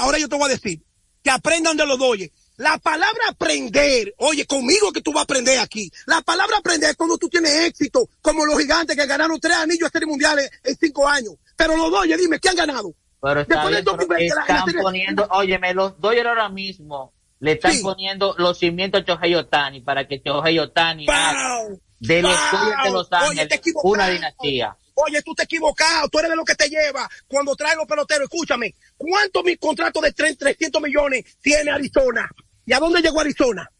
ahora 0.00 0.18
yo 0.18 0.28
te 0.28 0.34
voy 0.34 0.46
a 0.46 0.54
decir, 0.54 0.82
que 1.22 1.30
aprendan 1.30 1.76
de 1.76 1.86
los 1.86 2.00
Dodgers. 2.00 2.32
La 2.56 2.78
palabra 2.78 3.22
aprender, 3.28 4.12
oye, 4.18 4.44
conmigo 4.44 4.90
que 4.90 5.02
tú 5.02 5.12
vas 5.12 5.20
a 5.20 5.22
aprender 5.22 5.60
aquí. 5.60 5.88
La 6.06 6.20
palabra 6.20 6.56
aprender 6.56 6.90
es 6.90 6.96
cuando 6.96 7.16
tú 7.16 7.28
tienes 7.28 7.52
éxito, 7.64 8.08
como 8.20 8.44
los 8.44 8.58
gigantes 8.58 8.96
que 8.96 9.06
ganaron 9.06 9.38
tres 9.38 9.54
anillos 9.54 9.88
serie 9.92 10.08
mundiales 10.08 10.50
en 10.64 10.76
cinco 10.76 11.06
años. 11.06 11.34
Pero 11.54 11.76
los 11.76 11.92
Dodgers, 11.92 12.20
dime, 12.20 12.40
¿qué 12.40 12.48
han 12.48 12.56
ganado? 12.56 12.92
Pero, 13.20 13.40
está 13.40 13.66
bien, 13.66 13.84
están 14.18 14.64
poniendo, 14.80 15.26
óyeme, 15.30 15.74
los 15.74 16.00
Dodgers 16.00 16.28
ahora 16.28 16.48
mismo 16.48 17.12
le 17.40 17.52
están 17.52 17.80
poniendo 17.82 18.34
los 18.38 18.58
cimientos 18.58 19.02
a 19.02 19.04
Chohei 19.04 19.34
Otani 19.34 19.80
para 19.80 20.06
que 20.06 20.22
Chohei 20.22 20.58
Otani 20.58 21.06
de 21.06 22.22
los 22.22 22.32
Dodgers 22.52 22.82
de 22.84 22.90
Los 22.90 23.12
Ángeles 23.12 23.60
una 23.82 24.08
dinastía. 24.08 24.76
Oye, 24.98 25.20
tú 25.22 25.34
te 25.34 25.42
equivocado, 25.42 26.08
tú 26.08 26.18
eres 26.18 26.30
de 26.30 26.36
lo 26.36 26.44
que 26.44 26.54
te 26.54 26.68
lleva 26.68 27.08
cuando 27.26 27.54
traigo 27.54 27.86
pelotero. 27.86 28.24
Escúchame, 28.24 28.74
¿cuánto 28.96 29.42
mi 29.42 29.56
contrato 29.56 30.00
de 30.00 30.12
300 30.12 30.80
millones 30.80 31.36
tiene 31.42 31.70
Arizona? 31.70 32.30
¿Y 32.64 32.72
a 32.72 32.78
dónde 32.78 33.02
llegó 33.02 33.20
Arizona? 33.20 33.70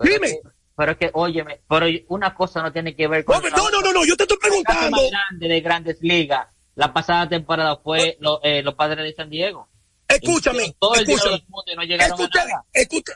Dime. 0.00 0.40
pero 0.76 0.92
es 0.92 0.98
que, 0.98 1.10
óyeme, 1.12 1.60
pero 1.68 1.86
una 2.08 2.34
cosa 2.34 2.60
no 2.60 2.72
tiene 2.72 2.96
que 2.96 3.06
ver 3.06 3.24
con... 3.24 3.40
no, 3.40 3.70
no, 3.70 3.80
no, 3.80 3.92
no, 3.92 4.04
yo 4.04 4.16
te 4.16 4.24
estoy 4.24 4.38
preguntando. 4.38 4.90
más 4.90 5.10
grande 5.10 5.48
de 5.48 5.60
Grandes 5.60 5.98
Ligas, 6.00 6.48
la 6.74 6.92
pasada 6.92 7.28
temporada 7.28 7.76
fue 7.76 8.18
eh, 8.42 8.62
los 8.62 8.74
padres 8.74 9.04
de 9.04 9.14
San 9.14 9.30
Diego. 9.30 9.68
Escúchame, 10.08 10.74
todo 10.78 10.94
el 10.94 11.08
escúchame. 11.08 11.42
Mundo 11.48 11.72
no 11.74 11.82
llegaron 11.84 12.20
a 12.20 12.28
nada. 12.28 12.64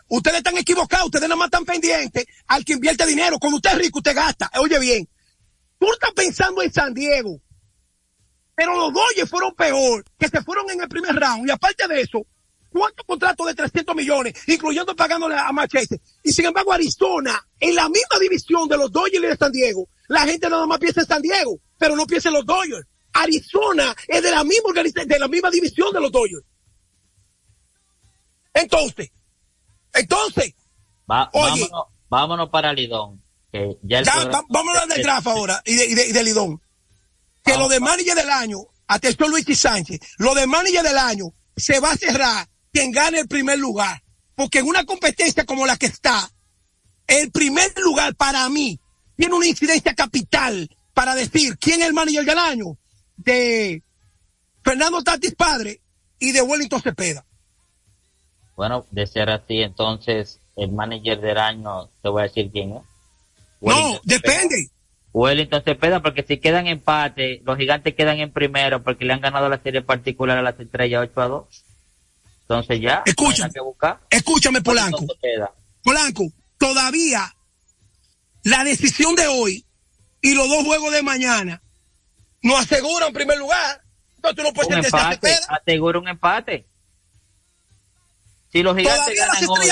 ustedes 0.08 0.36
están 0.38 0.56
equivocados, 0.56 1.06
ustedes 1.06 1.28
nada 1.28 1.36
más 1.36 1.46
están 1.46 1.64
pendientes 1.64 2.24
al 2.46 2.64
que 2.64 2.72
invierte 2.72 3.06
dinero. 3.06 3.38
Cuando 3.38 3.56
usted 3.56 3.72
es 3.72 3.78
rico, 3.78 3.98
usted 3.98 4.14
gasta. 4.14 4.50
Oye 4.58 4.78
bien, 4.78 5.06
Tú 5.78 5.92
estás 5.92 6.12
pensando 6.12 6.62
en 6.62 6.72
San 6.72 6.94
Diego. 6.94 7.40
Pero 8.54 8.74
los 8.74 8.92
Dodgers 8.92 9.28
fueron 9.28 9.54
peor, 9.54 10.04
que 10.18 10.28
se 10.28 10.42
fueron 10.42 10.70
en 10.70 10.80
el 10.80 10.88
primer 10.88 11.14
round. 11.14 11.46
Y 11.46 11.50
aparte 11.50 11.86
de 11.86 12.00
eso, 12.00 12.26
¿cuántos 12.70 13.04
contratos 13.04 13.46
de 13.48 13.54
300 13.54 13.94
millones, 13.94 14.34
incluyendo 14.46 14.96
pagándole 14.96 15.36
a 15.36 15.52
Machete? 15.52 16.00
Y 16.22 16.32
sin 16.32 16.46
embargo, 16.46 16.72
Arizona, 16.72 17.46
en 17.60 17.74
la 17.74 17.88
misma 17.88 18.18
división 18.18 18.66
de 18.68 18.78
los 18.78 18.90
Dodgers 18.90 19.24
y 19.24 19.26
de 19.26 19.36
San 19.36 19.52
Diego, 19.52 19.88
la 20.08 20.20
gente 20.26 20.48
nada 20.48 20.66
más 20.66 20.78
piensa 20.78 21.02
en 21.02 21.06
San 21.06 21.20
Diego, 21.20 21.58
pero 21.76 21.96
no 21.96 22.06
piensa 22.06 22.30
en 22.30 22.34
los 22.34 22.46
Dodgers. 22.46 22.86
Arizona 23.22 23.94
es 24.06 24.22
de 24.22 24.30
la 24.30 24.44
misma 24.44 24.72
de 24.82 25.18
la 25.18 25.28
misma 25.28 25.50
división 25.50 25.92
de 25.92 26.00
los 26.00 26.12
Dodgers. 26.12 26.44
Entonces, 28.54 29.10
entonces, 29.92 30.54
vámonos, 31.06 31.70
vámonos 32.08 32.50
para 32.50 32.72
Lidón 32.72 33.22
ya, 33.82 34.02
vamos 34.48 34.76
a 34.76 34.80
hablar 34.80 34.88
del 34.88 35.02
draft 35.02 35.26
ahora 35.26 35.62
y 35.64 35.74
de, 35.74 36.12
de, 36.12 36.24
Lidón. 36.24 36.60
Que 37.44 37.56
lo 37.56 37.68
de 37.68 37.80
manager 37.80 38.14
del 38.14 38.30
año, 38.30 38.58
atestó 38.86 39.28
Luis 39.28 39.46
Sánchez, 39.58 40.00
lo 40.18 40.34
de 40.34 40.46
manager 40.46 40.82
del 40.82 40.98
año 40.98 41.32
se 41.56 41.80
va 41.80 41.92
a 41.92 41.96
cerrar 41.96 42.48
quien 42.72 42.90
gane 42.90 43.20
el 43.20 43.28
primer 43.28 43.58
lugar. 43.58 44.02
Porque 44.34 44.58
en 44.58 44.66
una 44.66 44.84
competencia 44.84 45.46
como 45.46 45.64
la 45.64 45.76
que 45.76 45.86
está, 45.86 46.30
el 47.06 47.30
primer 47.30 47.72
lugar 47.78 48.14
para 48.16 48.48
mí 48.48 48.78
tiene 49.16 49.34
una 49.34 49.46
incidencia 49.46 49.94
capital 49.94 50.68
para 50.92 51.14
decir 51.14 51.56
quién 51.58 51.80
es 51.80 51.88
el 51.88 51.94
manager 51.94 52.24
del 52.24 52.38
año 52.38 52.78
de 53.26 53.82
Fernando 54.62 55.02
Tatis 55.02 55.34
padre 55.34 55.80
y 56.18 56.32
de 56.32 56.40
Wellington 56.40 56.80
Cepeda. 56.80 57.26
Bueno, 58.56 58.86
de 58.90 59.06
ser 59.06 59.28
así, 59.28 59.60
entonces 59.60 60.40
el 60.56 60.72
manager 60.72 61.20
del 61.20 61.36
año, 61.36 61.90
te 62.02 62.08
voy 62.08 62.20
a 62.20 62.28
decir 62.28 62.50
quién 62.50 62.76
es 62.76 62.82
no, 63.60 64.00
depende. 64.04 64.70
Wellington 65.12 65.62
Cepeda, 65.62 66.02
porque 66.02 66.22
si 66.22 66.38
quedan 66.38 66.66
empate, 66.66 67.42
los 67.44 67.56
gigantes 67.56 67.94
quedan 67.94 68.18
en 68.18 68.30
primero 68.30 68.82
porque 68.82 69.04
le 69.04 69.14
han 69.14 69.20
ganado 69.20 69.48
la 69.48 69.58
serie 69.62 69.80
particular 69.82 70.36
a 70.38 70.42
las 70.42 70.60
estrellas 70.60 71.08
8 71.10 71.20
a 71.20 71.28
2. 71.28 71.64
Entonces 72.42 72.80
ya, 72.80 73.02
escúchame, 73.04 73.52
que 73.52 73.60
buscar. 73.60 74.00
escúchame 74.10 74.60
Polanco. 74.60 75.04
Polanco, 75.82 76.30
todavía 76.58 77.34
la 78.42 78.62
decisión 78.62 79.14
de 79.16 79.26
hoy 79.26 79.64
y 80.20 80.34
los 80.34 80.48
dos 80.48 80.64
juegos 80.64 80.92
de 80.92 81.02
mañana 81.02 81.62
no 82.42 82.56
aseguran 82.56 83.12
primer 83.12 83.38
lugar. 83.38 83.82
Entonces 84.16 84.36
tú 84.36 84.42
no 84.42 84.52
puedes 84.52 84.70
un 84.70 84.84
empate, 84.84 85.30
Asegura 85.48 85.98
un 85.98 86.08
empate. 86.08 86.66
Si 88.52 88.62
los 88.62 88.76
gigantes 88.76 89.14
ganan 89.16 89.44
hoy, 89.48 89.68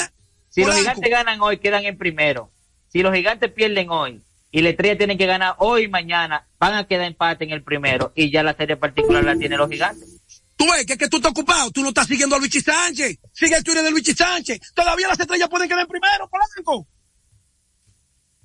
si 0.51 0.65
los 0.65 0.77
gigantes 0.77 1.11
ganan 1.11 1.41
hoy, 1.41 1.59
quedan 1.59 1.85
en 1.85 1.97
primero. 1.97 2.53
Si 2.89 3.03
los 3.03 3.15
gigantes 3.15 3.51
pierden 3.53 3.91
hoy 3.91 4.23
y 4.51 4.61
la 4.61 4.69
estrella 4.69 4.97
tienen 4.97 5.19
que 5.19 5.27
ganar 5.27 5.57
hoy 5.59 5.85
y 5.85 5.89
mañana, 5.89 6.47
van 6.59 6.75
a 6.75 6.87
quedar 6.87 7.07
empate 7.07 7.45
en 7.45 7.51
el 7.51 7.65
primero 7.65 8.13
y 8.15 8.31
ya 8.31 8.43
la 8.43 8.55
serie 8.55 8.77
particular 8.77 9.25
la 9.25 9.37
tienen 9.37 9.59
los 9.59 9.71
gigantes. 9.71 10.21
Tú 10.57 10.67
ves 10.71 10.87
que 10.87 10.93
es 10.93 10.99
que 10.99 11.09
tú 11.09 11.17
estás 11.17 11.33
ocupado, 11.33 11.71
tú 11.73 11.83
no 11.83 11.89
estás 11.89 12.07
siguiendo 12.07 12.37
a 12.37 12.39
Luigi 12.39 12.61
Sánchez, 12.61 13.19
sigue 13.33 13.57
el 13.57 13.65
Twitter 13.65 13.83
de 13.83 13.91
Luigi 13.91 14.13
Sánchez, 14.13 14.61
todavía 14.73 15.09
las 15.09 15.19
estrellas 15.19 15.49
pueden 15.49 15.69
quedar 15.69 15.83
en 15.83 15.89
primero, 15.89 16.29
Polanco. 16.29 16.87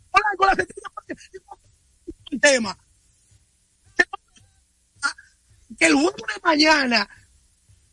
Polanco, 0.10 0.45
las 0.45 0.58
estrellas 0.58 0.91
pueden 0.95 1.17
el 2.32 2.41
tema. 2.41 2.77
El 5.80 5.94
juego 5.94 6.12
de 6.12 6.42
mañana, 6.44 7.10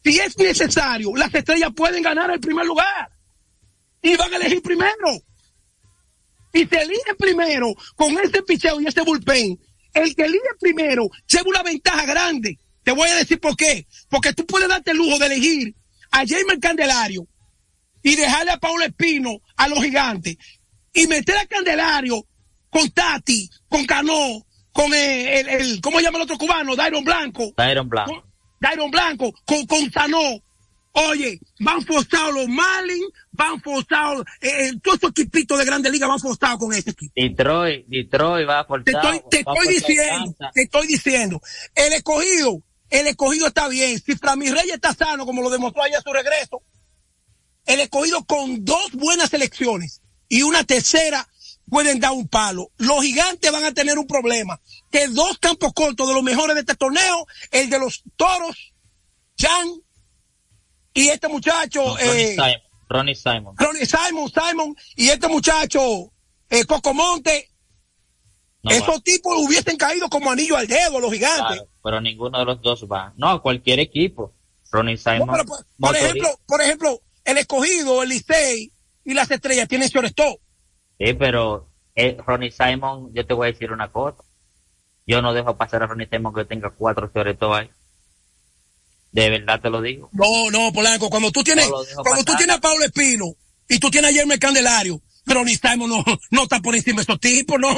si 0.04 0.18
es 0.18 0.36
necesario, 0.38 1.14
las 1.14 1.32
estrellas 1.34 1.70
pueden 1.74 2.02
ganar 2.02 2.30
el 2.30 2.40
primer 2.40 2.66
lugar 2.66 3.10
y 4.02 4.16
van 4.16 4.32
a 4.32 4.36
elegir 4.36 4.62
primero. 4.62 5.22
Y 6.52 6.66
se 6.66 6.76
elige 6.82 7.14
primero 7.18 7.74
con 7.94 8.16
este 8.18 8.42
picheo 8.42 8.80
y 8.80 8.86
este 8.86 9.02
bullpen. 9.02 9.58
El 9.92 10.14
que 10.14 10.24
elige 10.24 10.48
primero 10.60 11.08
lleva 11.26 11.48
una 11.48 11.62
ventaja 11.62 12.04
grande. 12.06 12.58
Te 12.82 12.92
voy 12.92 13.08
a 13.08 13.16
decir 13.16 13.40
por 13.40 13.56
qué. 13.56 13.86
Porque 14.08 14.32
tú 14.32 14.46
puedes 14.46 14.68
darte 14.68 14.92
el 14.92 14.96
lujo 14.96 15.18
de 15.18 15.26
elegir 15.26 15.74
a 16.10 16.26
Jaime 16.26 16.58
Candelario 16.60 17.26
y 18.02 18.14
dejarle 18.14 18.52
a 18.52 18.58
Paulo 18.58 18.84
Espino 18.84 19.40
a 19.56 19.68
los 19.68 19.82
gigantes 19.82 20.36
y 20.92 21.06
meter 21.06 21.36
a 21.36 21.46
Candelario 21.46 22.26
con 22.70 22.90
Tati, 22.90 23.50
con 23.68 23.84
Cano, 23.84 24.45
con 24.76 24.92
el, 24.92 25.48
el, 25.48 25.80
¿cómo 25.80 25.98
se 25.98 26.04
llama 26.04 26.18
el 26.18 26.24
otro 26.24 26.36
cubano? 26.36 26.76
Dairon 26.76 27.02
Blanco. 27.02 27.54
Dairon 27.56 27.88
Blanco. 27.88 28.24
Dairon 28.60 28.90
Blanco, 28.90 29.32
con, 29.46 29.66
con 29.66 29.90
Sanó. 29.90 30.42
Oye, 30.92 31.40
van 31.60 31.82
forzados 31.82 32.34
los 32.34 32.48
Marlins, 32.48 33.08
van 33.30 33.60
forzados, 33.60 34.24
eh, 34.40 34.48
eh, 34.48 34.72
todos 34.82 34.96
estos 34.96 35.10
equipitos 35.10 35.58
de 35.58 35.64
Grande 35.64 35.90
Liga 35.90 36.06
van 36.06 36.18
forzados 36.18 36.58
con 36.58 36.72
ese 36.72 36.90
equipo. 36.90 37.12
Detroit, 37.16 37.86
Detroit 37.86 38.48
va 38.48 38.64
forzado. 38.64 38.84
Te 38.84 39.16
estoy, 39.16 39.30
te 39.30 39.38
estoy 39.40 39.74
diciendo, 39.74 40.34
te 40.54 40.62
estoy 40.62 40.86
diciendo, 40.86 41.40
el 41.74 41.92
escogido, 41.94 42.62
el 42.88 43.06
escogido 43.06 43.46
está 43.46 43.68
bien. 43.68 43.98
Si 43.98 44.14
Framil 44.16 44.54
Reyes 44.54 44.74
está 44.74 44.94
sano, 44.94 45.26
como 45.26 45.42
lo 45.42 45.50
demostró 45.50 45.82
ayer 45.82 45.98
a 45.98 46.02
su 46.02 46.12
regreso, 46.12 46.62
el 47.66 47.80
escogido 47.80 48.24
con 48.24 48.64
dos 48.64 48.92
buenas 48.92 49.32
elecciones 49.34 50.02
y 50.28 50.42
una 50.42 50.64
tercera 50.64 51.28
pueden 51.68 52.00
dar 52.00 52.12
un 52.12 52.28
palo. 52.28 52.70
Los 52.76 53.02
gigantes 53.02 53.50
van 53.50 53.64
a 53.64 53.72
tener 53.72 53.98
un 53.98 54.06
problema. 54.06 54.60
Que 54.90 55.08
dos 55.08 55.38
campos 55.38 55.72
cortos 55.72 56.08
de 56.08 56.14
los 56.14 56.22
mejores 56.22 56.54
de 56.54 56.60
este 56.60 56.74
torneo, 56.74 57.26
el 57.50 57.70
de 57.70 57.78
los 57.78 58.02
toros, 58.16 58.74
Jan 59.38 59.68
y 60.94 61.08
este 61.08 61.28
muchacho, 61.28 61.82
no, 61.82 61.96
Ronnie, 61.96 62.22
eh, 62.22 62.30
Simon, 62.30 62.60
Ronnie 62.88 63.14
Simon. 63.14 63.54
Ronnie 63.56 63.86
Simon, 63.86 64.32
Simon, 64.32 64.76
y 64.96 65.08
este 65.08 65.28
muchacho, 65.28 66.12
eh, 66.48 66.64
Coco 66.64 66.94
Monte, 66.94 67.50
no 68.62 68.70
esos 68.70 68.96
va. 68.96 69.00
tipos 69.00 69.34
hubiesen 69.36 69.76
caído 69.76 70.08
como 70.08 70.30
anillo 70.30 70.56
al 70.56 70.66
dedo, 70.66 70.98
los 70.98 71.12
gigantes. 71.12 71.58
Claro, 71.58 71.68
pero 71.84 72.00
ninguno 72.00 72.38
de 72.38 72.44
los 72.46 72.62
dos 72.62 72.86
va. 72.90 73.12
No, 73.16 73.42
cualquier 73.42 73.78
equipo. 73.80 74.32
Ronnie 74.70 74.96
Simon. 74.96 75.26
No, 75.26 75.32
pero, 75.32 75.44
por, 75.44 75.66
por 75.78 75.96
ejemplo, 75.96 76.40
por 76.46 76.62
ejemplo, 76.62 77.02
el 77.24 77.38
escogido, 77.38 78.02
el 78.02 78.08
Licey 78.08 78.72
y 79.04 79.14
las 79.14 79.30
estrellas 79.30 79.68
tienen 79.68 79.88
shortstop. 79.88 80.40
Sí, 80.98 81.12
pero 81.14 81.68
eh, 81.94 82.16
Ronnie 82.24 82.50
Simon, 82.50 83.12
yo 83.14 83.26
te 83.26 83.34
voy 83.34 83.48
a 83.48 83.52
decir 83.52 83.72
una 83.72 83.90
cosa. 83.90 84.22
Yo 85.06 85.22
no 85.22 85.32
dejo 85.32 85.56
pasar 85.56 85.82
a 85.82 85.86
Ronnie 85.86 86.08
Simon 86.10 86.34
que 86.34 86.44
tenga 86.44 86.70
cuatro 86.70 87.10
shortstop 87.14 87.52
ahí. 87.52 87.70
De 89.12 89.30
verdad 89.30 89.60
te 89.60 89.70
lo 89.70 89.80
digo. 89.80 90.10
No, 90.12 90.50
no, 90.50 90.72
Polanco, 90.72 91.08
cuando 91.08 91.30
tú 91.30 91.42
tienes, 91.42 91.66
no 91.66 91.72
cuando 91.72 92.02
pasar. 92.02 92.24
tú 92.24 92.34
tienes 92.36 92.56
a 92.56 92.60
Pablo 92.60 92.84
Espino 92.84 93.26
y 93.68 93.78
tú 93.78 93.90
tienes 93.90 94.10
a 94.10 94.14
Jeremy 94.14 94.38
Candelario, 94.38 95.00
Ronnie 95.24 95.56
Simon 95.56 95.90
no, 95.90 96.04
no 96.30 96.42
está 96.42 96.60
por 96.60 96.74
encima 96.74 96.96
de 96.96 97.02
esos 97.02 97.20
tipos, 97.20 97.58
no, 97.58 97.74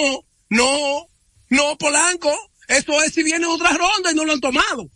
no, 0.50 1.06
no, 1.50 1.76
Polanco. 1.78 2.32
Eso 2.66 3.02
es 3.02 3.14
si 3.14 3.22
viene 3.22 3.46
otra 3.46 3.70
ronda 3.70 4.12
y 4.12 4.14
no 4.14 4.24
lo 4.24 4.32
han 4.32 4.40
tomado. 4.40 4.90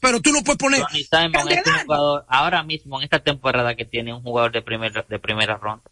Pero 0.00 0.20
tú 0.20 0.32
no 0.32 0.42
puedes 0.42 0.58
poner. 0.58 0.80
Ronnie 0.80 1.04
Simon 1.04 1.48
es 1.52 1.66
un 1.66 1.84
jugador, 1.84 2.24
ahora 2.28 2.62
mismo 2.64 2.98
en 2.98 3.04
esta 3.04 3.20
temporada 3.20 3.76
que 3.76 3.84
tiene 3.84 4.12
un 4.12 4.22
jugador 4.22 4.50
de 4.50 4.62
primera, 4.62 5.04
de 5.08 5.18
primera 5.18 5.56
ronda. 5.56 5.84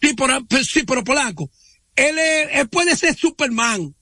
Sí, 0.00 0.14
pero, 0.14 0.38
sí, 0.62 0.82
pero 0.84 1.04
Polanco, 1.04 1.50
él, 1.94 2.18
es, 2.18 2.48
él 2.52 2.68
puede 2.68 2.96
ser 2.96 3.16
Superman. 3.16 3.94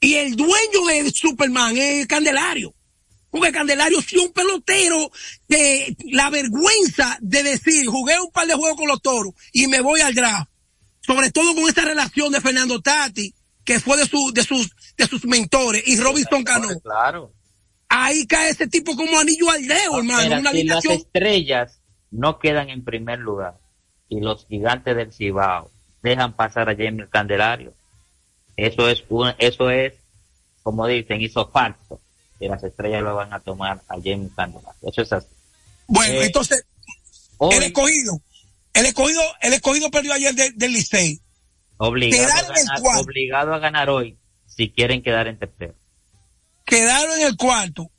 Y 0.00 0.14
el 0.14 0.34
dueño 0.34 0.86
de 0.88 1.10
Superman 1.10 1.76
es 1.76 2.06
Candelario. 2.06 2.74
Porque 3.30 3.52
Candelario 3.52 4.00
sí 4.00 4.18
un 4.18 4.32
pelotero 4.32 5.10
de 5.46 5.96
la 6.10 6.30
vergüenza 6.30 7.16
de 7.20 7.42
decir, 7.42 7.86
jugué 7.86 8.18
un 8.18 8.30
par 8.32 8.46
de 8.46 8.54
juegos 8.54 8.76
con 8.76 8.88
los 8.88 9.00
toros 9.00 9.34
y 9.52 9.68
me 9.68 9.80
voy 9.80 10.00
al 10.00 10.14
draft. 10.14 10.50
Sobre 11.00 11.30
todo 11.30 11.54
con 11.54 11.68
esta 11.68 11.84
relación 11.84 12.32
de 12.32 12.40
Fernando 12.40 12.80
Tati, 12.80 13.32
que 13.64 13.78
fue 13.78 13.96
de, 13.98 14.06
su, 14.06 14.32
de 14.32 14.42
sus, 14.42 14.70
de 14.96 15.06
sus 15.06 15.24
mentores, 15.26 15.82
y 15.86 15.96
Robinson 15.96 16.42
Cano. 16.42 16.68
Claro. 16.80 17.32
Ahí 17.88 18.26
cae 18.26 18.50
ese 18.50 18.66
tipo 18.66 18.96
como 18.96 19.18
anillo 19.18 19.50
al 19.50 19.66
dedo, 19.66 19.98
hermano. 19.98 20.40
Una 20.40 20.50
si 20.50 20.64
las 20.64 20.84
estrellas 20.84 21.80
no 22.10 22.38
quedan 22.38 22.68
en 22.68 22.84
primer 22.84 23.20
lugar 23.20 23.59
y 24.10 24.20
los 24.20 24.44
gigantes 24.46 24.94
del 24.94 25.12
Cibao 25.12 25.70
dejan 26.02 26.34
pasar 26.34 26.68
a 26.68 26.76
James 26.76 27.08
Candelario, 27.08 27.72
eso 28.56 28.88
es 28.88 29.02
un, 29.08 29.32
eso 29.38 29.70
es, 29.70 29.94
como 30.62 30.86
dicen, 30.86 31.22
hizo 31.22 31.48
facto 31.48 31.98
que 32.38 32.48
las 32.48 32.62
estrellas 32.62 33.02
lo 33.02 33.14
van 33.14 33.32
a 33.32 33.40
tomar 33.40 33.80
a 33.88 33.94
James 34.02 34.32
Candelario. 34.36 34.80
Eso 34.82 35.02
es 35.02 35.12
así. 35.12 35.28
Bueno, 35.86 36.14
eh, 36.14 36.26
entonces, 36.26 36.66
hoy, 37.38 37.54
el 37.54 37.62
escogido, 37.62 38.20
el 38.74 38.86
escogido, 38.86 39.22
el 39.40 39.52
escogido 39.54 39.90
perdió 39.90 40.12
ayer 40.12 40.34
del 40.34 40.58
de 40.58 40.68
Licey. 40.68 41.20
Obligado 41.78 42.52
a, 42.52 42.54
ganar, 42.54 43.00
obligado 43.00 43.54
a 43.54 43.58
ganar 43.58 43.88
hoy 43.88 44.18
si 44.46 44.70
quieren 44.70 45.02
quedar 45.02 45.26
en 45.26 45.38
tercero. 45.38 45.74
Quedaron 46.66 47.18
en 47.18 47.26
el 47.26 47.36
cuarto 47.36 47.90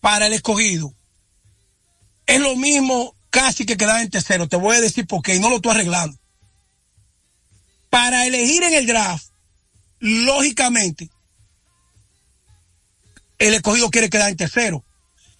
para 0.00 0.26
el 0.26 0.34
escogido. 0.34 0.92
Es 2.26 2.40
lo 2.40 2.56
mismo 2.56 3.14
casi 3.32 3.64
que 3.64 3.76
quedar 3.76 4.00
en 4.02 4.10
tercero. 4.10 4.46
Te 4.46 4.56
voy 4.56 4.76
a 4.76 4.80
decir 4.80 5.06
por 5.06 5.22
qué 5.22 5.34
y 5.34 5.40
no 5.40 5.48
lo 5.48 5.56
estoy 5.56 5.72
arreglando. 5.72 6.16
Para 7.90 8.26
elegir 8.26 8.62
en 8.62 8.74
el 8.74 8.86
draft, 8.86 9.26
lógicamente, 9.98 11.10
el 13.38 13.54
escogido 13.54 13.90
quiere 13.90 14.10
quedar 14.10 14.30
en 14.30 14.36
tercero. 14.36 14.84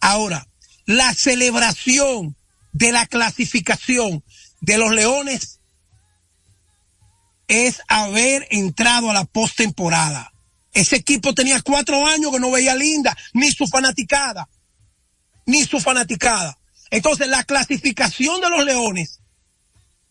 Ahora, 0.01 0.49
la 0.87 1.15
celebración 1.15 2.37
de 2.73 2.93
la 2.93 3.07
clasificación 3.07 4.25
de 4.61 4.79
los 4.79 4.93
Leones 4.93 5.61
es 7.47 7.83
haber 7.89 8.49
entrado 8.51 9.11
a 9.11 9.15
la 9.15 9.25
postemporada. 9.27 10.33
Ese 10.73 10.97
equipo 10.97 11.35
tenía 11.35 11.61
cuatro 11.61 12.07
años 12.07 12.33
que 12.33 12.41
no 12.41 12.51
veía 12.51 12.75
linda, 12.75 13.15
ni 13.35 13.53
su 13.53 13.67
fanaticada, 13.67 14.49
ni 15.45 15.65
su 15.65 15.79
fanaticada. 15.79 16.59
Entonces, 16.93 17.27
la 17.27 17.43
clasificación 17.43 18.41
de 18.41 18.51
los 18.51 18.65
Leones 18.65 19.21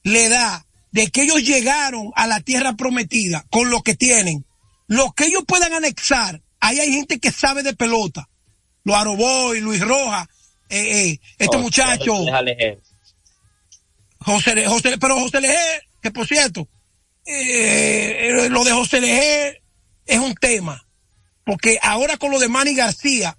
le 0.04 0.28
da 0.28 0.66
de 0.92 1.10
que 1.10 1.22
ellos 1.22 1.42
llegaron 1.42 2.12
a 2.16 2.28
la 2.28 2.42
tierra 2.42 2.74
prometida 2.74 3.46
con 3.50 3.70
lo 3.70 3.82
que 3.82 3.96
tienen, 3.96 4.46
lo 4.88 5.14
que 5.14 5.28
ellos 5.28 5.44
puedan 5.48 5.74
anexar 5.74 6.42
ahí 6.62 6.80
hay 6.80 6.94
gente 6.94 7.20
que 7.20 7.32
sabe 7.32 7.64
de 7.64 7.76
pelota. 7.76 8.30
Los 8.84 8.96
Aroboy, 8.96 9.60
Luis 9.60 9.82
Roja, 9.82 10.30
eh, 10.70 11.10
eh, 11.10 11.20
este 11.38 11.58
oh, 11.58 11.60
muchacho. 11.60 12.14
José, 14.20 14.66
José, 14.66 14.98
pero 15.00 15.20
José 15.20 15.42
Leger, 15.42 15.84
que 16.02 16.12
por 16.12 16.28
cierto, 16.28 16.68
eh, 17.26 18.48
lo 18.50 18.64
de 18.64 18.72
José 18.72 19.02
Leger 19.02 19.62
es 20.06 20.20
un 20.20 20.36
tema. 20.36 20.88
Porque 21.44 21.80
ahora 21.82 22.18
con 22.18 22.32
lo 22.32 22.40
de 22.40 22.48
Manny 22.48 22.76
García, 22.76 23.38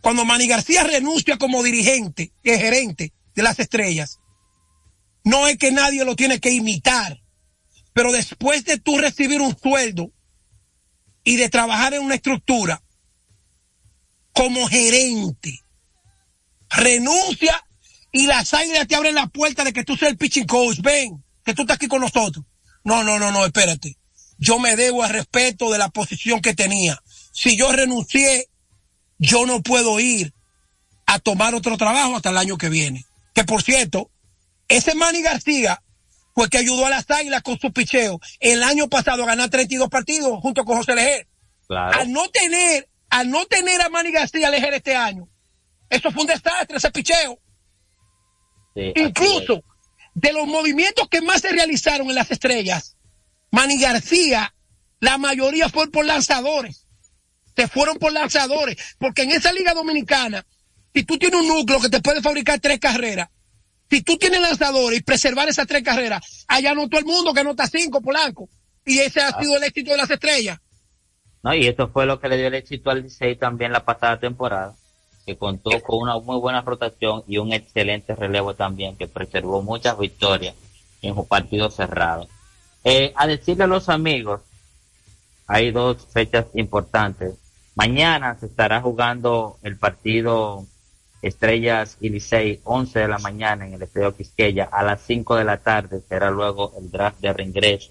cuando 0.00 0.24
Manny 0.24 0.46
García 0.46 0.84
renuncia 0.84 1.36
como 1.36 1.62
dirigente, 1.62 2.32
y 2.42 2.50
gerente 2.50 3.12
de 3.34 3.42
las 3.42 3.58
estrellas, 3.58 4.18
no 5.24 5.46
es 5.46 5.58
que 5.58 5.72
nadie 5.72 6.04
lo 6.04 6.16
tiene 6.16 6.40
que 6.40 6.50
imitar. 6.50 7.20
Pero 7.92 8.12
después 8.12 8.64
de 8.64 8.78
tú 8.78 8.98
recibir 8.98 9.40
un 9.40 9.56
sueldo 9.58 10.12
y 11.24 11.36
de 11.36 11.48
trabajar 11.48 11.94
en 11.94 12.02
una 12.02 12.14
estructura 12.14 12.82
como 14.32 14.66
gerente. 14.68 15.60
Renuncia 16.70 17.62
y 18.12 18.26
las 18.26 18.54
águilas 18.54 18.86
te 18.86 18.94
abren 18.94 19.14
la 19.14 19.26
puerta 19.26 19.64
de 19.64 19.72
que 19.72 19.84
tú 19.84 19.96
seas 19.96 20.12
el 20.12 20.18
pitching 20.18 20.46
coach. 20.46 20.78
Ven, 20.80 21.22
que 21.44 21.52
tú 21.52 21.62
estás 21.62 21.76
aquí 21.76 21.88
con 21.88 22.00
nosotros. 22.00 22.44
No, 22.84 23.04
no, 23.04 23.18
no, 23.18 23.30
no, 23.32 23.44
espérate. 23.44 23.98
Yo 24.38 24.58
me 24.58 24.76
debo 24.76 25.02
al 25.02 25.10
respeto 25.10 25.70
de 25.70 25.78
la 25.78 25.90
posición 25.90 26.40
que 26.40 26.54
tenía. 26.54 27.02
Si 27.32 27.56
yo 27.56 27.70
renuncié, 27.72 28.46
yo 29.20 29.46
no 29.46 29.62
puedo 29.62 30.00
ir 30.00 30.32
a 31.06 31.18
tomar 31.18 31.54
otro 31.54 31.76
trabajo 31.76 32.16
hasta 32.16 32.30
el 32.30 32.38
año 32.38 32.56
que 32.56 32.70
viene. 32.70 33.04
Que 33.34 33.44
por 33.44 33.62
cierto, 33.62 34.10
ese 34.66 34.94
Manny 34.94 35.22
García 35.22 35.82
fue 36.34 36.48
que 36.48 36.58
ayudó 36.58 36.86
a 36.86 36.90
las 36.90 37.08
Águilas 37.10 37.42
con 37.42 37.58
su 37.58 37.72
picheo 37.72 38.18
el 38.40 38.62
año 38.62 38.88
pasado 38.88 39.22
a 39.22 39.26
ganar 39.26 39.50
32 39.50 39.88
partidos 39.88 40.40
junto 40.40 40.64
con 40.64 40.78
José 40.78 40.94
Leger. 40.94 41.28
Claro. 41.68 42.00
Al 42.00 42.10
no 42.10 42.28
tener, 42.30 42.88
al 43.10 43.30
no 43.30 43.44
tener 43.46 43.80
a 43.82 43.90
Manny 43.90 44.10
García 44.10 44.50
Leger 44.50 44.74
este 44.74 44.96
año, 44.96 45.28
eso 45.90 46.10
fue 46.10 46.22
un 46.22 46.28
desastre, 46.28 46.78
ese 46.78 46.90
picheo. 46.90 47.38
Sí, 48.74 48.92
Incluso 48.96 49.62
de 50.14 50.32
los 50.32 50.46
movimientos 50.46 51.08
que 51.08 51.20
más 51.20 51.42
se 51.42 51.52
realizaron 51.52 52.08
en 52.08 52.14
las 52.14 52.30
estrellas, 52.30 52.96
Manny 53.50 53.78
García, 53.78 54.54
la 54.98 55.18
mayoría 55.18 55.68
fueron 55.68 55.90
por 55.90 56.06
lanzadores. 56.06 56.86
Se 57.60 57.68
fueron 57.68 57.98
por 57.98 58.10
lanzadores. 58.10 58.96
Porque 58.98 59.24
en 59.24 59.32
esa 59.32 59.52
liga 59.52 59.74
dominicana, 59.74 60.46
si 60.94 61.04
tú 61.04 61.18
tienes 61.18 61.38
un 61.38 61.46
núcleo 61.46 61.78
que 61.78 61.90
te 61.90 62.00
puede 62.00 62.22
fabricar 62.22 62.58
tres 62.58 62.78
carreras, 62.78 63.28
si 63.90 64.00
tú 64.00 64.16
tienes 64.16 64.40
lanzadores 64.40 64.98
y 64.98 65.02
preservar 65.02 65.46
esas 65.46 65.66
tres 65.66 65.82
carreras, 65.82 66.46
allá 66.48 66.72
no 66.72 66.88
todo 66.88 67.00
el 67.00 67.04
mundo 67.04 67.34
que 67.34 67.44
nota 67.44 67.66
cinco, 67.66 68.00
Polanco. 68.00 68.48
Y 68.86 69.00
ese 69.00 69.20
ha 69.20 69.28
ah. 69.28 69.38
sido 69.38 69.58
el 69.58 69.64
éxito 69.64 69.90
de 69.90 69.98
las 69.98 70.10
estrellas. 70.10 70.58
No, 71.42 71.54
y 71.54 71.66
esto 71.66 71.88
fue 71.88 72.06
lo 72.06 72.18
que 72.18 72.28
le 72.28 72.38
dio 72.38 72.46
el 72.46 72.54
éxito 72.54 72.88
al 72.88 73.02
Licey 73.02 73.36
también 73.36 73.72
la 73.72 73.84
pasada 73.84 74.18
temporada, 74.18 74.74
que 75.26 75.36
contó 75.36 75.70
con 75.82 75.98
una 76.00 76.18
muy 76.18 76.38
buena 76.38 76.62
rotación 76.62 77.24
y 77.26 77.36
un 77.36 77.52
excelente 77.52 78.14
relevo 78.14 78.54
también, 78.54 78.96
que 78.96 79.06
preservó 79.06 79.60
muchas 79.60 79.98
victorias 79.98 80.54
en 81.02 81.14
un 81.14 81.28
partido 81.28 81.68
cerrado. 81.70 82.26
Eh, 82.84 83.12
a 83.16 83.26
decirle 83.26 83.64
a 83.64 83.66
los 83.66 83.90
amigos, 83.90 84.40
hay 85.46 85.72
dos 85.72 86.06
fechas 86.12 86.46
importantes. 86.54 87.34
Mañana 87.80 88.36
se 88.38 88.44
estará 88.44 88.82
jugando 88.82 89.56
el 89.62 89.78
partido 89.78 90.66
Estrellas 91.22 91.96
y 91.98 92.10
Licey, 92.10 92.60
11 92.62 92.98
de 92.98 93.08
la 93.08 93.16
mañana 93.16 93.66
en 93.66 93.72
el 93.72 93.80
Estadio 93.80 94.14
Quisqueya, 94.14 94.68
a 94.70 94.82
las 94.82 95.00
5 95.00 95.36
de 95.36 95.44
la 95.44 95.56
tarde 95.62 96.02
será 96.06 96.30
luego 96.30 96.74
el 96.78 96.90
draft 96.90 97.20
de 97.20 97.32
reingreso. 97.32 97.90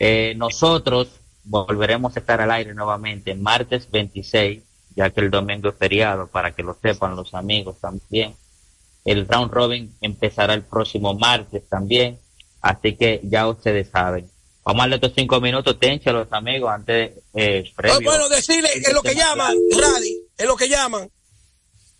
Eh, 0.00 0.34
nosotros 0.36 1.20
volveremos 1.44 2.16
a 2.16 2.18
estar 2.18 2.40
al 2.40 2.50
aire 2.50 2.74
nuevamente 2.74 3.36
martes 3.36 3.88
26, 3.92 4.64
ya 4.96 5.10
que 5.10 5.20
el 5.20 5.30
domingo 5.30 5.68
es 5.68 5.76
feriado, 5.76 6.26
para 6.26 6.50
que 6.50 6.64
lo 6.64 6.74
sepan 6.74 7.14
los 7.14 7.32
amigos 7.32 7.78
también. 7.80 8.34
El 9.04 9.28
round 9.28 9.52
robin 9.52 9.94
empezará 10.00 10.52
el 10.52 10.62
próximo 10.62 11.14
martes 11.14 11.62
también, 11.68 12.18
así 12.60 12.96
que 12.96 13.20
ya 13.22 13.46
ustedes 13.46 13.88
saben. 13.88 14.28
Vamos 14.66 14.80
a 14.80 14.82
darle 14.82 14.96
estos 14.96 15.12
cinco 15.14 15.40
minutos, 15.40 15.78
tencha 15.78 16.10
a 16.10 16.12
los 16.12 16.32
amigos 16.32 16.68
antes 16.72 17.12
eh, 17.34 17.72
previo. 17.76 18.00
bueno, 18.00 18.28
decirle, 18.28 18.68
es 18.74 18.92
lo 18.92 19.00
que 19.00 19.14
llaman, 19.14 19.56
Radi, 19.70 20.18
es 20.36 20.44
lo 20.44 20.56
que 20.56 20.68
llaman. 20.68 21.08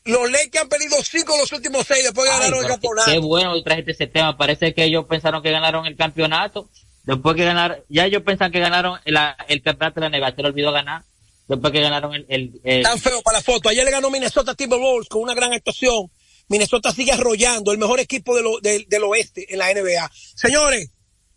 Los 0.05 0.29
Lakers 0.29 0.63
han 0.63 0.69
perdido 0.69 0.97
cinco 1.05 1.35
de 1.35 1.39
los 1.39 1.53
últimos 1.53 1.87
seis 1.87 2.03
después 2.03 2.29
de 2.29 2.37
ganaron 2.37 2.65
el 2.65 2.67
campeonato. 2.67 3.09
Qué 3.09 3.19
bueno 3.19 3.55
que 3.55 3.63
trajiste 3.63 3.93
ese 3.93 4.09
tema. 4.09 4.37
Parece 4.37 4.75
que 4.75 4.83
ellos 4.83 5.05
pensaron 5.09 5.45
que 5.45 5.53
ganaron 5.53 5.87
el 5.87 5.97
campeonato. 5.97 6.69
Después 7.05 7.37
que 7.37 7.45
ganaron, 7.45 7.79
ya 7.89 8.05
ellos 8.07 8.23
pensaban 8.25 8.51
que 8.51 8.59
ganaron 8.59 8.99
el, 9.05 9.17
el 9.47 9.63
campeonato 9.63 10.01
de 10.01 10.11
la 10.11 10.19
NBA. 10.19 10.35
Se 10.35 10.43
le 10.43 10.49
olvidó 10.49 10.73
ganar. 10.73 11.05
Después 11.47 11.73
que 11.73 11.81
ganaron 11.81 12.15
el, 12.15 12.61
el, 12.65 12.83
Tan 12.83 12.99
feo 12.99 13.23
para 13.23 13.39
la 13.39 13.45
foto. 13.45 13.69
Ayer 13.69 13.85
le 13.85 13.93
ganó 13.93 14.11
Minnesota 14.11 14.57
Timberwolves 14.57 15.09
con 15.09 15.23
una 15.23 15.35
gran 15.35 15.53
actuación. 15.53 16.11
Minnesota 16.49 16.91
sigue 16.91 17.13
arrollando 17.13 17.71
el 17.71 17.79
mejor 17.79 18.01
equipo 18.01 18.35
del 18.35 19.05
oeste 19.05 19.53
en 19.53 19.59
la 19.59 19.73
NBA. 19.73 20.11
Señores, 20.35 20.91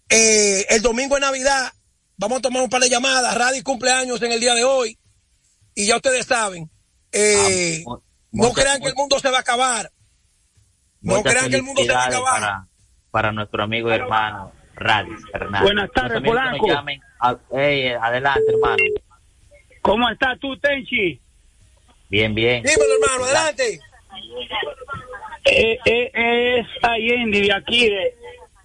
eh, 0.10 0.66
el 0.70 0.82
domingo 0.82 1.16
de 1.16 1.22
Navidad 1.22 1.72
vamos 2.18 2.40
a 2.40 2.42
tomar 2.42 2.64
un 2.64 2.70
par 2.70 2.82
de 2.82 2.90
llamadas. 2.90 3.36
Radio 3.36 3.64
cumpleaños 3.64 4.22
en 4.22 4.32
el 4.32 4.40
día 4.40 4.54
de 4.54 4.64
hoy. 4.64 4.98
Y 5.76 5.88
ya 5.88 5.96
ustedes 5.96 6.26
saben. 6.26 6.70
Eh, 7.12 7.84
ah, 7.88 7.98
no 8.32 8.52
crean 8.52 8.82
que 8.82 8.90
el 8.90 8.96
mundo 8.96 9.20
se 9.20 9.30
va 9.30 9.38
a 9.38 9.42
acabar. 9.42 9.92
No 11.02 11.24
crean 11.24 11.50
que 11.50 11.56
el 11.56 11.64
mundo 11.64 11.84
se 11.84 11.92
va 11.92 12.04
a 12.04 12.08
acabar. 12.08 12.64
Para, 13.12 13.32
nuestro 13.32 13.64
amigo 13.64 13.90
y 13.90 13.94
hermano 13.94 14.52
Radis 14.76 15.20
Hernández. 15.34 15.62
Buenas 15.64 15.92
tardes, 15.92 16.22
Polanco. 16.22 16.68
adelante, 16.70 18.44
hermano. 18.50 18.84
¿Cómo 19.82 20.10
estás 20.10 20.40
tú, 20.40 20.58
Tenchi? 20.60 21.20
Bien, 22.10 22.36
bien. 22.36 22.64
Dímelo, 22.64 22.94
hermano, 23.02 23.26
adelante. 23.26 23.80
Eh, 25.46 25.80
eh, 25.86 26.60
es 26.60 26.68
Allende 26.84 27.42
de 27.42 27.54
aquí, 27.54 27.90
de, 27.90 28.16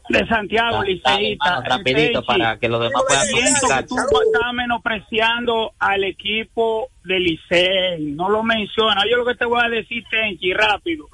de 0.09 0.27
Santiago, 0.27 0.83
Liceísta. 0.83 1.63
Rapidito 1.63 2.25
para 2.25 2.59
que 2.59 2.69
los 2.69 2.81
demás 2.81 3.03
puedan 3.07 3.27
que 3.29 3.87
tú 3.89 3.97
estás 3.97 4.53
menospreciando 4.53 5.73
al 5.79 6.05
equipo 6.05 6.89
de 7.05 7.21
Licey. 7.21 8.13
No 8.13 8.29
lo 8.29 8.43
menciona. 8.43 9.03
Yo 9.11 9.17
lo 9.19 9.25
que 9.25 9.35
te 9.35 9.45
voy 9.45 9.61
a 9.65 9.69
decir, 9.69 10.05
Tenchi, 10.11 10.53
rápido. 10.53 11.09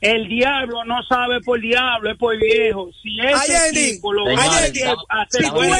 El 0.00 0.28
diablo 0.28 0.84
no 0.84 1.02
sabe 1.04 1.40
por 1.40 1.60
diablo, 1.60 2.10
es 2.10 2.18
por 2.18 2.36
viejo. 2.36 2.90
Si 3.02 3.18
ese 3.20 3.70
equipo 3.70 4.12
lo 4.12 4.24
va 4.24 4.42
a 5.08 5.22
hacer 5.22 5.50
buena 5.50 5.78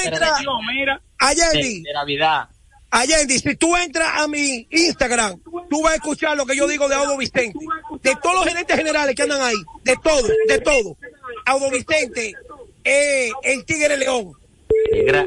mira. 0.72 1.00
Allende. 1.18 1.82
De 1.82 1.92
Navidad. 1.92 2.48
Allende, 2.90 3.38
si 3.38 3.56
tú 3.56 3.76
entras 3.76 4.22
a 4.22 4.28
mi 4.28 4.68
Instagram, 4.70 5.40
tú 5.68 5.82
vas 5.82 5.94
a 5.94 5.96
escuchar 5.96 6.36
lo 6.36 6.46
que 6.46 6.56
yo 6.56 6.68
digo 6.68 6.88
de 6.88 6.94
Audo 6.94 7.18
Vicente. 7.18 7.58
De 8.00 8.14
todos 8.22 8.36
los 8.36 8.44
gerentes 8.46 8.76
generales 8.76 9.14
que 9.16 9.22
andan 9.24 9.42
ahí. 9.42 9.56
De 9.82 9.96
todo, 9.96 10.22
de 10.48 10.58
todo. 10.60 10.96
Audo 11.46 11.70
Vicente, 11.70 12.32
eh, 12.84 13.30
el 13.42 13.64
Tigre 13.64 13.96
León. 13.96 14.32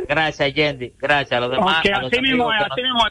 gracias, 0.07 0.53
Yendi. 0.53 0.93
Gracias 0.97 1.37
a 1.37 1.41
los 1.41 1.51
demás. 1.51 1.79
así 1.79 2.21
mismo 2.21 2.49
así 2.51 2.81
mismo 2.81 3.01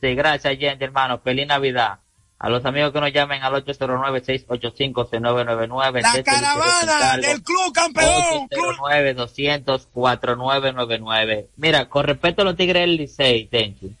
Sí, 0.00 0.14
gracias, 0.14 0.58
Yendi, 0.58 0.84
hermano. 0.84 1.18
Feliz 1.18 1.46
Navidad. 1.46 1.98
A 2.38 2.48
los 2.50 2.64
amigos 2.66 2.92
que 2.92 3.00
nos 3.00 3.10
llamen 3.12 3.42
al 3.42 3.54
809-685-6999. 3.64 6.02
La 6.02 6.22
caravana 6.22 7.16
del 7.16 7.42
club 7.42 7.72
campeón. 7.72 8.48
809-200-4999. 8.50 11.46
Mira, 11.56 11.88
con 11.88 12.04
respecto 12.04 12.42
a 12.42 12.44
los 12.44 12.56
Tigres 12.56 12.82
del 12.82 12.96
Licey, 12.96 13.46
Tenchi. 13.46 13.92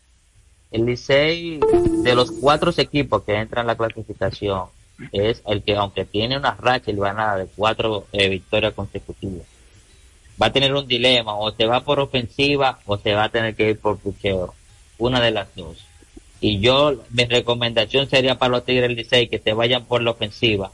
El 0.70 0.84
Licey, 0.84 1.58
de 2.02 2.14
los 2.14 2.30
cuatro 2.32 2.70
equipos 2.76 3.22
que 3.22 3.34
entran 3.34 3.62
en 3.62 3.68
la 3.68 3.76
clasificación, 3.76 4.64
es 5.12 5.42
el 5.46 5.62
que, 5.62 5.76
aunque 5.76 6.04
tiene 6.04 6.36
una 6.36 6.54
racha 6.54 6.90
y 6.90 6.96
ganada 6.96 7.36
de 7.38 7.46
cuatro 7.46 8.06
eh, 8.12 8.28
victorias 8.28 8.74
consecutivas, 8.74 9.46
va 10.40 10.46
a 10.46 10.52
tener 10.52 10.74
un 10.74 10.86
dilema, 10.86 11.34
o 11.34 11.50
se 11.52 11.66
va 11.66 11.80
por 11.80 12.00
ofensiva 12.00 12.78
o 12.86 12.98
se 12.98 13.14
va 13.14 13.24
a 13.24 13.28
tener 13.28 13.54
que 13.54 13.70
ir 13.70 13.78
por 13.78 13.98
pucheo. 13.98 14.54
Una 14.98 15.20
de 15.20 15.30
las 15.30 15.54
dos. 15.54 15.84
Y 16.40 16.60
yo, 16.60 17.02
mi 17.10 17.24
recomendación 17.24 18.08
sería 18.08 18.38
para 18.38 18.50
los 18.50 18.64
Tigres 18.64 18.88
del 18.88 18.96
Licey 18.96 19.28
que 19.28 19.38
se 19.38 19.52
vayan 19.52 19.84
por 19.84 20.02
la 20.02 20.10
ofensiva, 20.10 20.70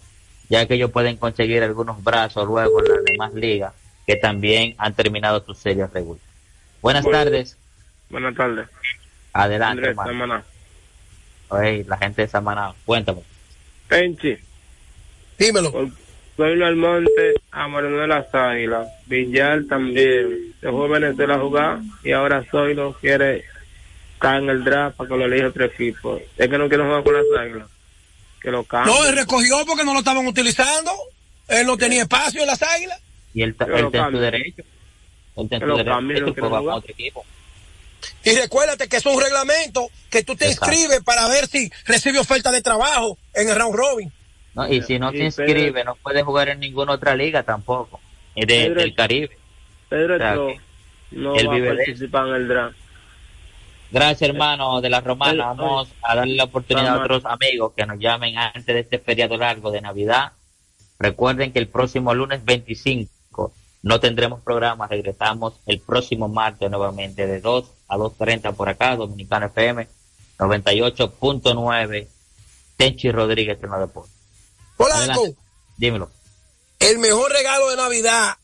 ya 0.48 0.66
que 0.66 0.74
ellos 0.74 0.90
pueden 0.90 1.16
conseguir 1.16 1.62
algunos 1.62 2.02
brazos 2.02 2.46
luego 2.46 2.80
en 2.80 2.92
las 2.92 3.04
demás 3.04 3.34
ligas 3.34 3.72
que 4.06 4.16
también 4.16 4.74
han 4.78 4.94
terminado 4.94 5.44
sus 5.44 5.58
series 5.58 5.90
regulares. 5.92 6.26
Buenas 6.82 7.04
tardes. 7.04 7.56
Buenas 8.08 8.34
tardes. 8.34 8.68
Adelante, 9.32 9.86
hermano. 9.86 10.42
la 11.50 11.96
gente 11.98 12.22
de 12.22 12.28
Samaná, 12.28 12.74
cuéntame. 12.84 13.22
Penchi. 13.90 14.36
Dímelo. 15.36 15.90
Pueblo 16.36 16.64
Almonte, 16.64 17.34
Moreno 17.68 17.98
de 17.98 18.06
las 18.06 18.34
Águilas, 18.34 18.88
Villar 19.06 19.64
también. 19.68 20.54
Se 20.60 20.70
fue 20.70 20.86
a 20.86 20.88
Venezuela 20.88 21.34
a 21.34 21.40
jugar 21.40 21.80
y 22.02 22.12
ahora 22.12 22.44
Zoilo 22.50 22.96
quiere 22.98 23.44
estar 24.14 24.40
en 24.40 24.48
el 24.48 24.64
draft 24.64 24.96
para 24.96 25.08
que 25.08 25.16
lo 25.16 25.24
elija 25.26 25.48
otro 25.48 25.64
equipo. 25.64 26.20
Es 26.38 26.48
que 26.48 26.56
no 26.56 26.68
quiere 26.68 26.84
jugar 26.84 27.02
con 27.02 27.14
las 27.14 27.24
Águilas. 27.38 27.68
Que 28.40 28.50
lo 28.50 28.64
cambie. 28.64 28.94
No, 28.94 29.06
él 29.06 29.16
recogió 29.16 29.66
porque 29.66 29.84
no 29.84 29.92
lo 29.92 29.98
estaban 29.98 30.26
utilizando. 30.26 30.92
Él 31.48 31.66
no 31.66 31.76
tenía 31.76 32.02
espacio 32.02 32.40
en 32.40 32.46
las 32.46 32.62
Águilas. 32.62 33.02
Y 33.34 33.42
él, 33.42 33.56
él 33.58 33.90
en 33.92 34.10
su 34.12 34.18
derecho. 34.18 34.62
Él 35.36 35.48
en 35.50 35.60
su 35.60 35.76
derecho. 35.76 36.46
otro 36.46 36.90
equipo. 36.90 37.26
Y 38.24 38.30
recuérdate 38.36 38.88
que 38.88 38.96
es 38.96 39.06
un 39.06 39.20
reglamento 39.20 39.88
que 40.10 40.22
tú 40.22 40.36
te 40.36 40.48
inscribes 40.48 41.02
para 41.04 41.28
ver 41.28 41.46
si 41.46 41.70
recibe 41.86 42.18
oferta 42.18 42.50
de 42.50 42.62
trabajo 42.62 43.18
en 43.34 43.48
el 43.48 43.56
round 43.56 43.74
robin. 43.74 44.12
No, 44.54 44.68
y 44.68 44.82
si 44.82 44.98
no 44.98 45.12
te 45.12 45.24
inscribe, 45.24 45.84
no 45.84 45.94
puedes 45.96 46.24
jugar 46.24 46.48
en 46.48 46.60
ninguna 46.60 46.92
otra 46.92 47.14
liga 47.14 47.42
tampoco. 47.42 48.00
De, 48.34 48.70
del 48.70 48.94
Caribe. 48.94 49.36
Pedro 49.88 50.18
no 51.10 51.34
va 51.34 51.56
a 51.56 51.74
participar 51.76 52.28
en 52.28 52.34
el 52.34 52.48
draft. 52.48 52.76
Gracias, 53.90 54.30
hermano 54.30 54.80
de 54.80 54.88
la 54.88 55.00
Romana. 55.00 55.46
Vamos 55.46 55.88
a 56.02 56.14
darle 56.14 56.36
la 56.36 56.44
oportunidad 56.44 56.96
a 56.96 57.02
otros 57.02 57.24
amigos 57.24 57.72
que 57.76 57.86
nos 57.86 57.98
llamen 57.98 58.38
antes 58.38 58.66
de 58.66 58.80
este 58.80 58.98
feriado 59.00 59.36
largo 59.36 59.72
de 59.72 59.80
Navidad. 59.80 60.32
Recuerden 60.98 61.52
que 61.52 61.58
el 61.58 61.66
próximo 61.66 62.14
lunes 62.14 62.44
25 62.44 63.10
no 63.82 64.00
tendremos 64.00 64.40
programa. 64.42 64.86
Regresamos 64.86 65.54
el 65.66 65.80
próximo 65.80 66.28
martes 66.28 66.70
nuevamente 66.70 67.26
de 67.26 67.40
2 67.40 67.70
a 67.88 67.96
2.30 67.96 68.54
por 68.54 68.68
acá, 68.68 68.96
Dominicano 68.96 69.46
FM 69.46 69.88
98.9, 70.38 72.08
Tenchi 72.76 73.12
Rodríguez 73.12 73.58
en 73.62 73.70
la 73.70 73.78
deporte. 73.78 74.10
Polanco. 74.76 75.28
Dímelo. 75.76 76.10
El 76.78 76.98
mejor 76.98 77.30
regalo 77.30 77.68
de 77.70 77.76
Navidad 77.76 78.36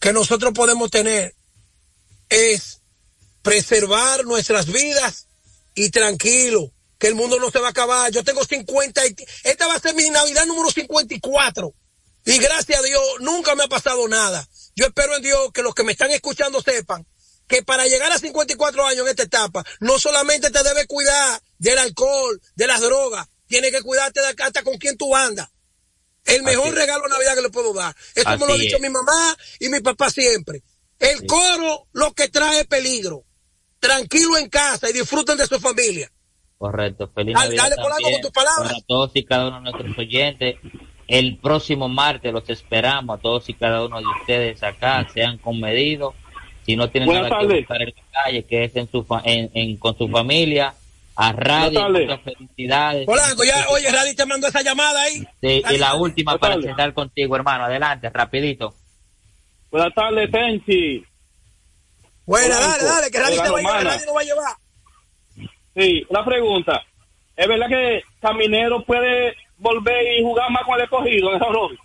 que 0.00 0.12
nosotros 0.12 0.52
podemos 0.52 0.90
tener 0.90 1.34
es 2.28 2.80
preservar 3.42 4.24
nuestras 4.24 4.66
vidas 4.66 5.28
y 5.74 5.90
tranquilo, 5.90 6.70
que 6.98 7.06
el 7.06 7.14
mundo 7.14 7.38
no 7.38 7.50
se 7.50 7.60
va 7.60 7.68
a 7.68 7.70
acabar. 7.70 8.10
Yo 8.10 8.24
tengo 8.24 8.44
50 8.44 9.06
y 9.06 9.14
esta 9.44 9.68
va 9.68 9.74
a 9.74 9.80
ser 9.80 9.94
mi 9.94 10.10
Navidad 10.10 10.46
número 10.46 10.70
54. 10.70 11.72
Y 12.24 12.38
gracias 12.38 12.78
a 12.78 12.82
Dios 12.82 13.02
nunca 13.20 13.54
me 13.54 13.64
ha 13.64 13.68
pasado 13.68 14.08
nada. 14.08 14.46
Yo 14.74 14.86
espero 14.86 15.16
en 15.16 15.22
Dios 15.22 15.52
que 15.52 15.62
los 15.62 15.74
que 15.74 15.84
me 15.84 15.92
están 15.92 16.10
escuchando 16.10 16.60
sepan 16.62 17.06
que 17.46 17.62
para 17.62 17.86
llegar 17.86 18.10
a 18.10 18.18
54 18.18 18.86
años 18.86 19.02
en 19.02 19.08
esta 19.08 19.24
etapa, 19.24 19.64
no 19.80 19.98
solamente 19.98 20.50
te 20.50 20.62
debes 20.62 20.86
cuidar 20.86 21.40
del 21.58 21.78
alcohol, 21.78 22.40
de 22.54 22.66
las 22.66 22.80
drogas, 22.80 23.28
tienes 23.46 23.70
que 23.70 23.82
cuidarte 23.82 24.20
de 24.20 24.42
hasta 24.42 24.62
con 24.62 24.78
quién 24.78 24.96
tú 24.96 25.14
andas. 25.14 25.50
El 26.24 26.42
mejor 26.42 26.74
regalo 26.74 27.04
de 27.04 27.10
Navidad 27.10 27.34
que 27.34 27.42
le 27.42 27.50
puedo 27.50 27.74
dar. 27.74 27.94
Eso 28.14 28.30
me 28.38 28.46
lo 28.46 28.54
ha 28.54 28.56
dicho 28.56 28.78
mi 28.78 28.88
mamá 28.88 29.36
y 29.60 29.68
mi 29.68 29.80
papá 29.80 30.10
siempre. 30.10 30.62
El 30.98 31.26
coro 31.26 31.86
lo 31.92 32.12
que 32.14 32.28
trae 32.28 32.64
peligro. 32.64 33.24
Tranquilo 33.78 34.38
en 34.38 34.48
casa 34.48 34.88
y 34.88 34.94
disfruten 34.94 35.36
de 35.36 35.46
su 35.46 35.60
familia. 35.60 36.10
Correcto. 36.56 37.10
Feliz 37.14 37.34
Navidad. 37.34 37.70
Dale, 37.70 37.76
con 37.76 38.20
tus 38.22 38.30
palabras. 38.30 38.72
Para 38.72 38.84
todos 38.86 39.10
y 39.12 39.24
cada 39.24 39.48
uno 39.48 39.56
de 39.56 39.62
nuestros 39.64 39.98
oyentes. 39.98 40.56
El 41.06 41.36
próximo 41.36 41.88
martes 41.88 42.32
los 42.32 42.48
esperamos 42.48 43.18
a 43.18 43.22
todos 43.22 43.48
y 43.48 43.54
cada 43.54 43.84
uno 43.84 43.98
de 43.98 44.06
ustedes 44.20 44.62
acá, 44.62 45.06
sean 45.12 45.38
comedidos. 45.38 46.14
Si 46.64 46.76
no 46.76 46.88
tienen 46.88 47.12
nada 47.12 47.28
que 47.40 47.46
buscar 47.46 47.82
en 47.82 47.88
la 47.88 48.22
calle, 48.24 48.44
que 48.44 48.64
es 48.64 48.76
en 48.76 48.90
su 48.90 49.06
en, 49.24 49.76
con 49.76 49.96
su 49.96 50.08
familia. 50.08 50.74
A 51.16 51.30
Radio, 51.30 51.88
muchas 51.90 52.22
felicidades. 52.22 53.06
Polanco, 53.06 53.44
ya, 53.44 53.68
oye, 53.70 53.88
Radio 53.88 54.16
te 54.16 54.26
mandó 54.26 54.48
esa 54.48 54.62
llamada 54.62 55.00
ahí. 55.00 55.22
Sí, 55.40 55.62
y 55.70 55.78
la 55.78 55.94
última 55.94 56.36
para 56.38 56.60
sentar 56.60 56.92
contigo, 56.92 57.36
hermano. 57.36 57.66
Adelante, 57.66 58.10
rapidito. 58.10 58.74
Buenas 59.70 59.94
tardes, 59.94 60.28
Tenchi. 60.32 61.04
Bueno, 62.26 62.54
dale, 62.58 62.84
dale, 62.84 63.10
que 63.12 63.18
Radio 63.20 63.42
te 63.42 63.48
va 63.48 63.58
a 63.58 63.60
llevar, 63.60 63.84
Radio 63.84 64.06
no 64.06 64.14
va 64.14 64.20
a 64.20 64.24
llevar. 64.24 64.56
Sí, 65.76 66.06
una 66.08 66.24
pregunta. 66.24 66.82
¿Es 67.36 67.48
verdad 67.48 67.68
que 67.68 68.02
Caminero 68.20 68.84
puede 68.84 69.36
volver 69.58 70.18
y 70.18 70.22
jugar 70.22 70.50
más 70.50 70.64
con 70.64 70.74
el 70.74 70.84
escogido 70.84 71.34
en 71.34 71.42
el 71.42 71.78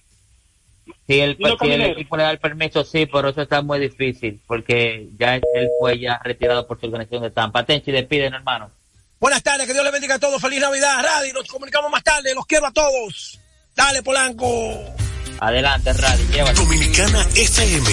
Si 1.07 1.19
el, 1.19 1.37
si 1.37 1.71
el 1.71 1.81
equipo 1.81 2.17
le 2.17 2.23
da 2.23 2.31
el 2.31 2.39
permiso, 2.39 2.83
sí, 2.83 3.05
pero 3.05 3.29
eso 3.29 3.41
está 3.41 3.61
muy 3.61 3.79
difícil, 3.79 4.41
porque 4.47 5.09
ya 5.17 5.35
él 5.35 5.69
fue 5.79 5.99
ya 5.99 6.19
retirado 6.23 6.67
por 6.67 6.79
su 6.79 6.87
organización 6.87 7.23
de 7.23 7.31
Tampa. 7.31 7.65
Tenchi, 7.65 7.91
despiden, 7.91 8.33
hermano. 8.33 8.71
Buenas 9.19 9.43
tardes, 9.43 9.67
que 9.67 9.73
Dios 9.73 9.83
les 9.83 9.91
bendiga 9.91 10.15
a 10.15 10.19
todos. 10.19 10.41
Feliz 10.41 10.61
Navidad, 10.61 11.03
Radio. 11.03 11.33
Nos 11.33 11.47
comunicamos 11.47 11.91
más 11.91 12.03
tarde. 12.03 12.33
Los 12.33 12.45
quiero 12.45 12.67
a 12.67 12.71
todos. 12.71 13.39
Dale, 13.75 14.01
Polanco. 14.01 14.79
Adelante, 15.41 15.93
Radio. 15.93 16.53
Dominicana 16.53 17.21
FM, 17.35 17.89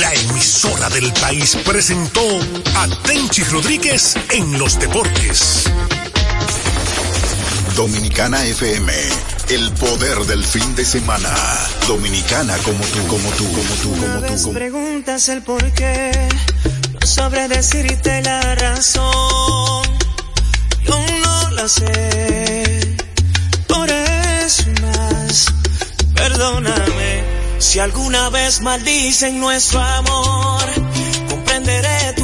la 0.00 0.12
emisora 0.14 0.88
del 0.90 1.12
país, 1.12 1.56
presentó 1.64 2.20
a 2.76 2.88
Tenchi 3.04 3.42
Rodríguez 3.44 4.16
en 4.30 4.58
los 4.58 4.78
deportes. 4.78 5.70
Dominicana 7.76 8.44
FM, 8.44 8.92
el 9.50 9.72
poder 9.72 10.18
del 10.26 10.44
fin 10.44 10.76
de 10.76 10.84
semana. 10.84 11.30
Dominicana 11.88 12.56
como 12.58 12.84
tú, 12.84 13.06
como 13.08 13.28
tú, 13.30 13.44
como 13.52 13.74
tú, 13.82 13.90
como 14.00 14.20
tú. 14.20 14.42
Como... 14.42 14.54
preguntas 14.54 15.28
el 15.28 15.42
por 15.42 15.72
qué, 15.72 16.12
no 17.00 17.06
sabré 17.06 17.48
decirte 17.48 18.22
la 18.22 18.54
razón. 18.54 19.88
Yo 20.84 20.98
no 21.24 21.50
la 21.50 21.68
sé, 21.68 22.96
por 23.66 23.90
eso 23.90 24.64
más, 24.82 25.46
perdóname. 26.14 27.24
Si 27.58 27.80
alguna 27.80 28.30
vez 28.30 28.60
maldicen 28.60 29.40
nuestro 29.40 29.80
amor, 29.80 30.64
comprenderé 31.28 32.12
tu 32.16 32.23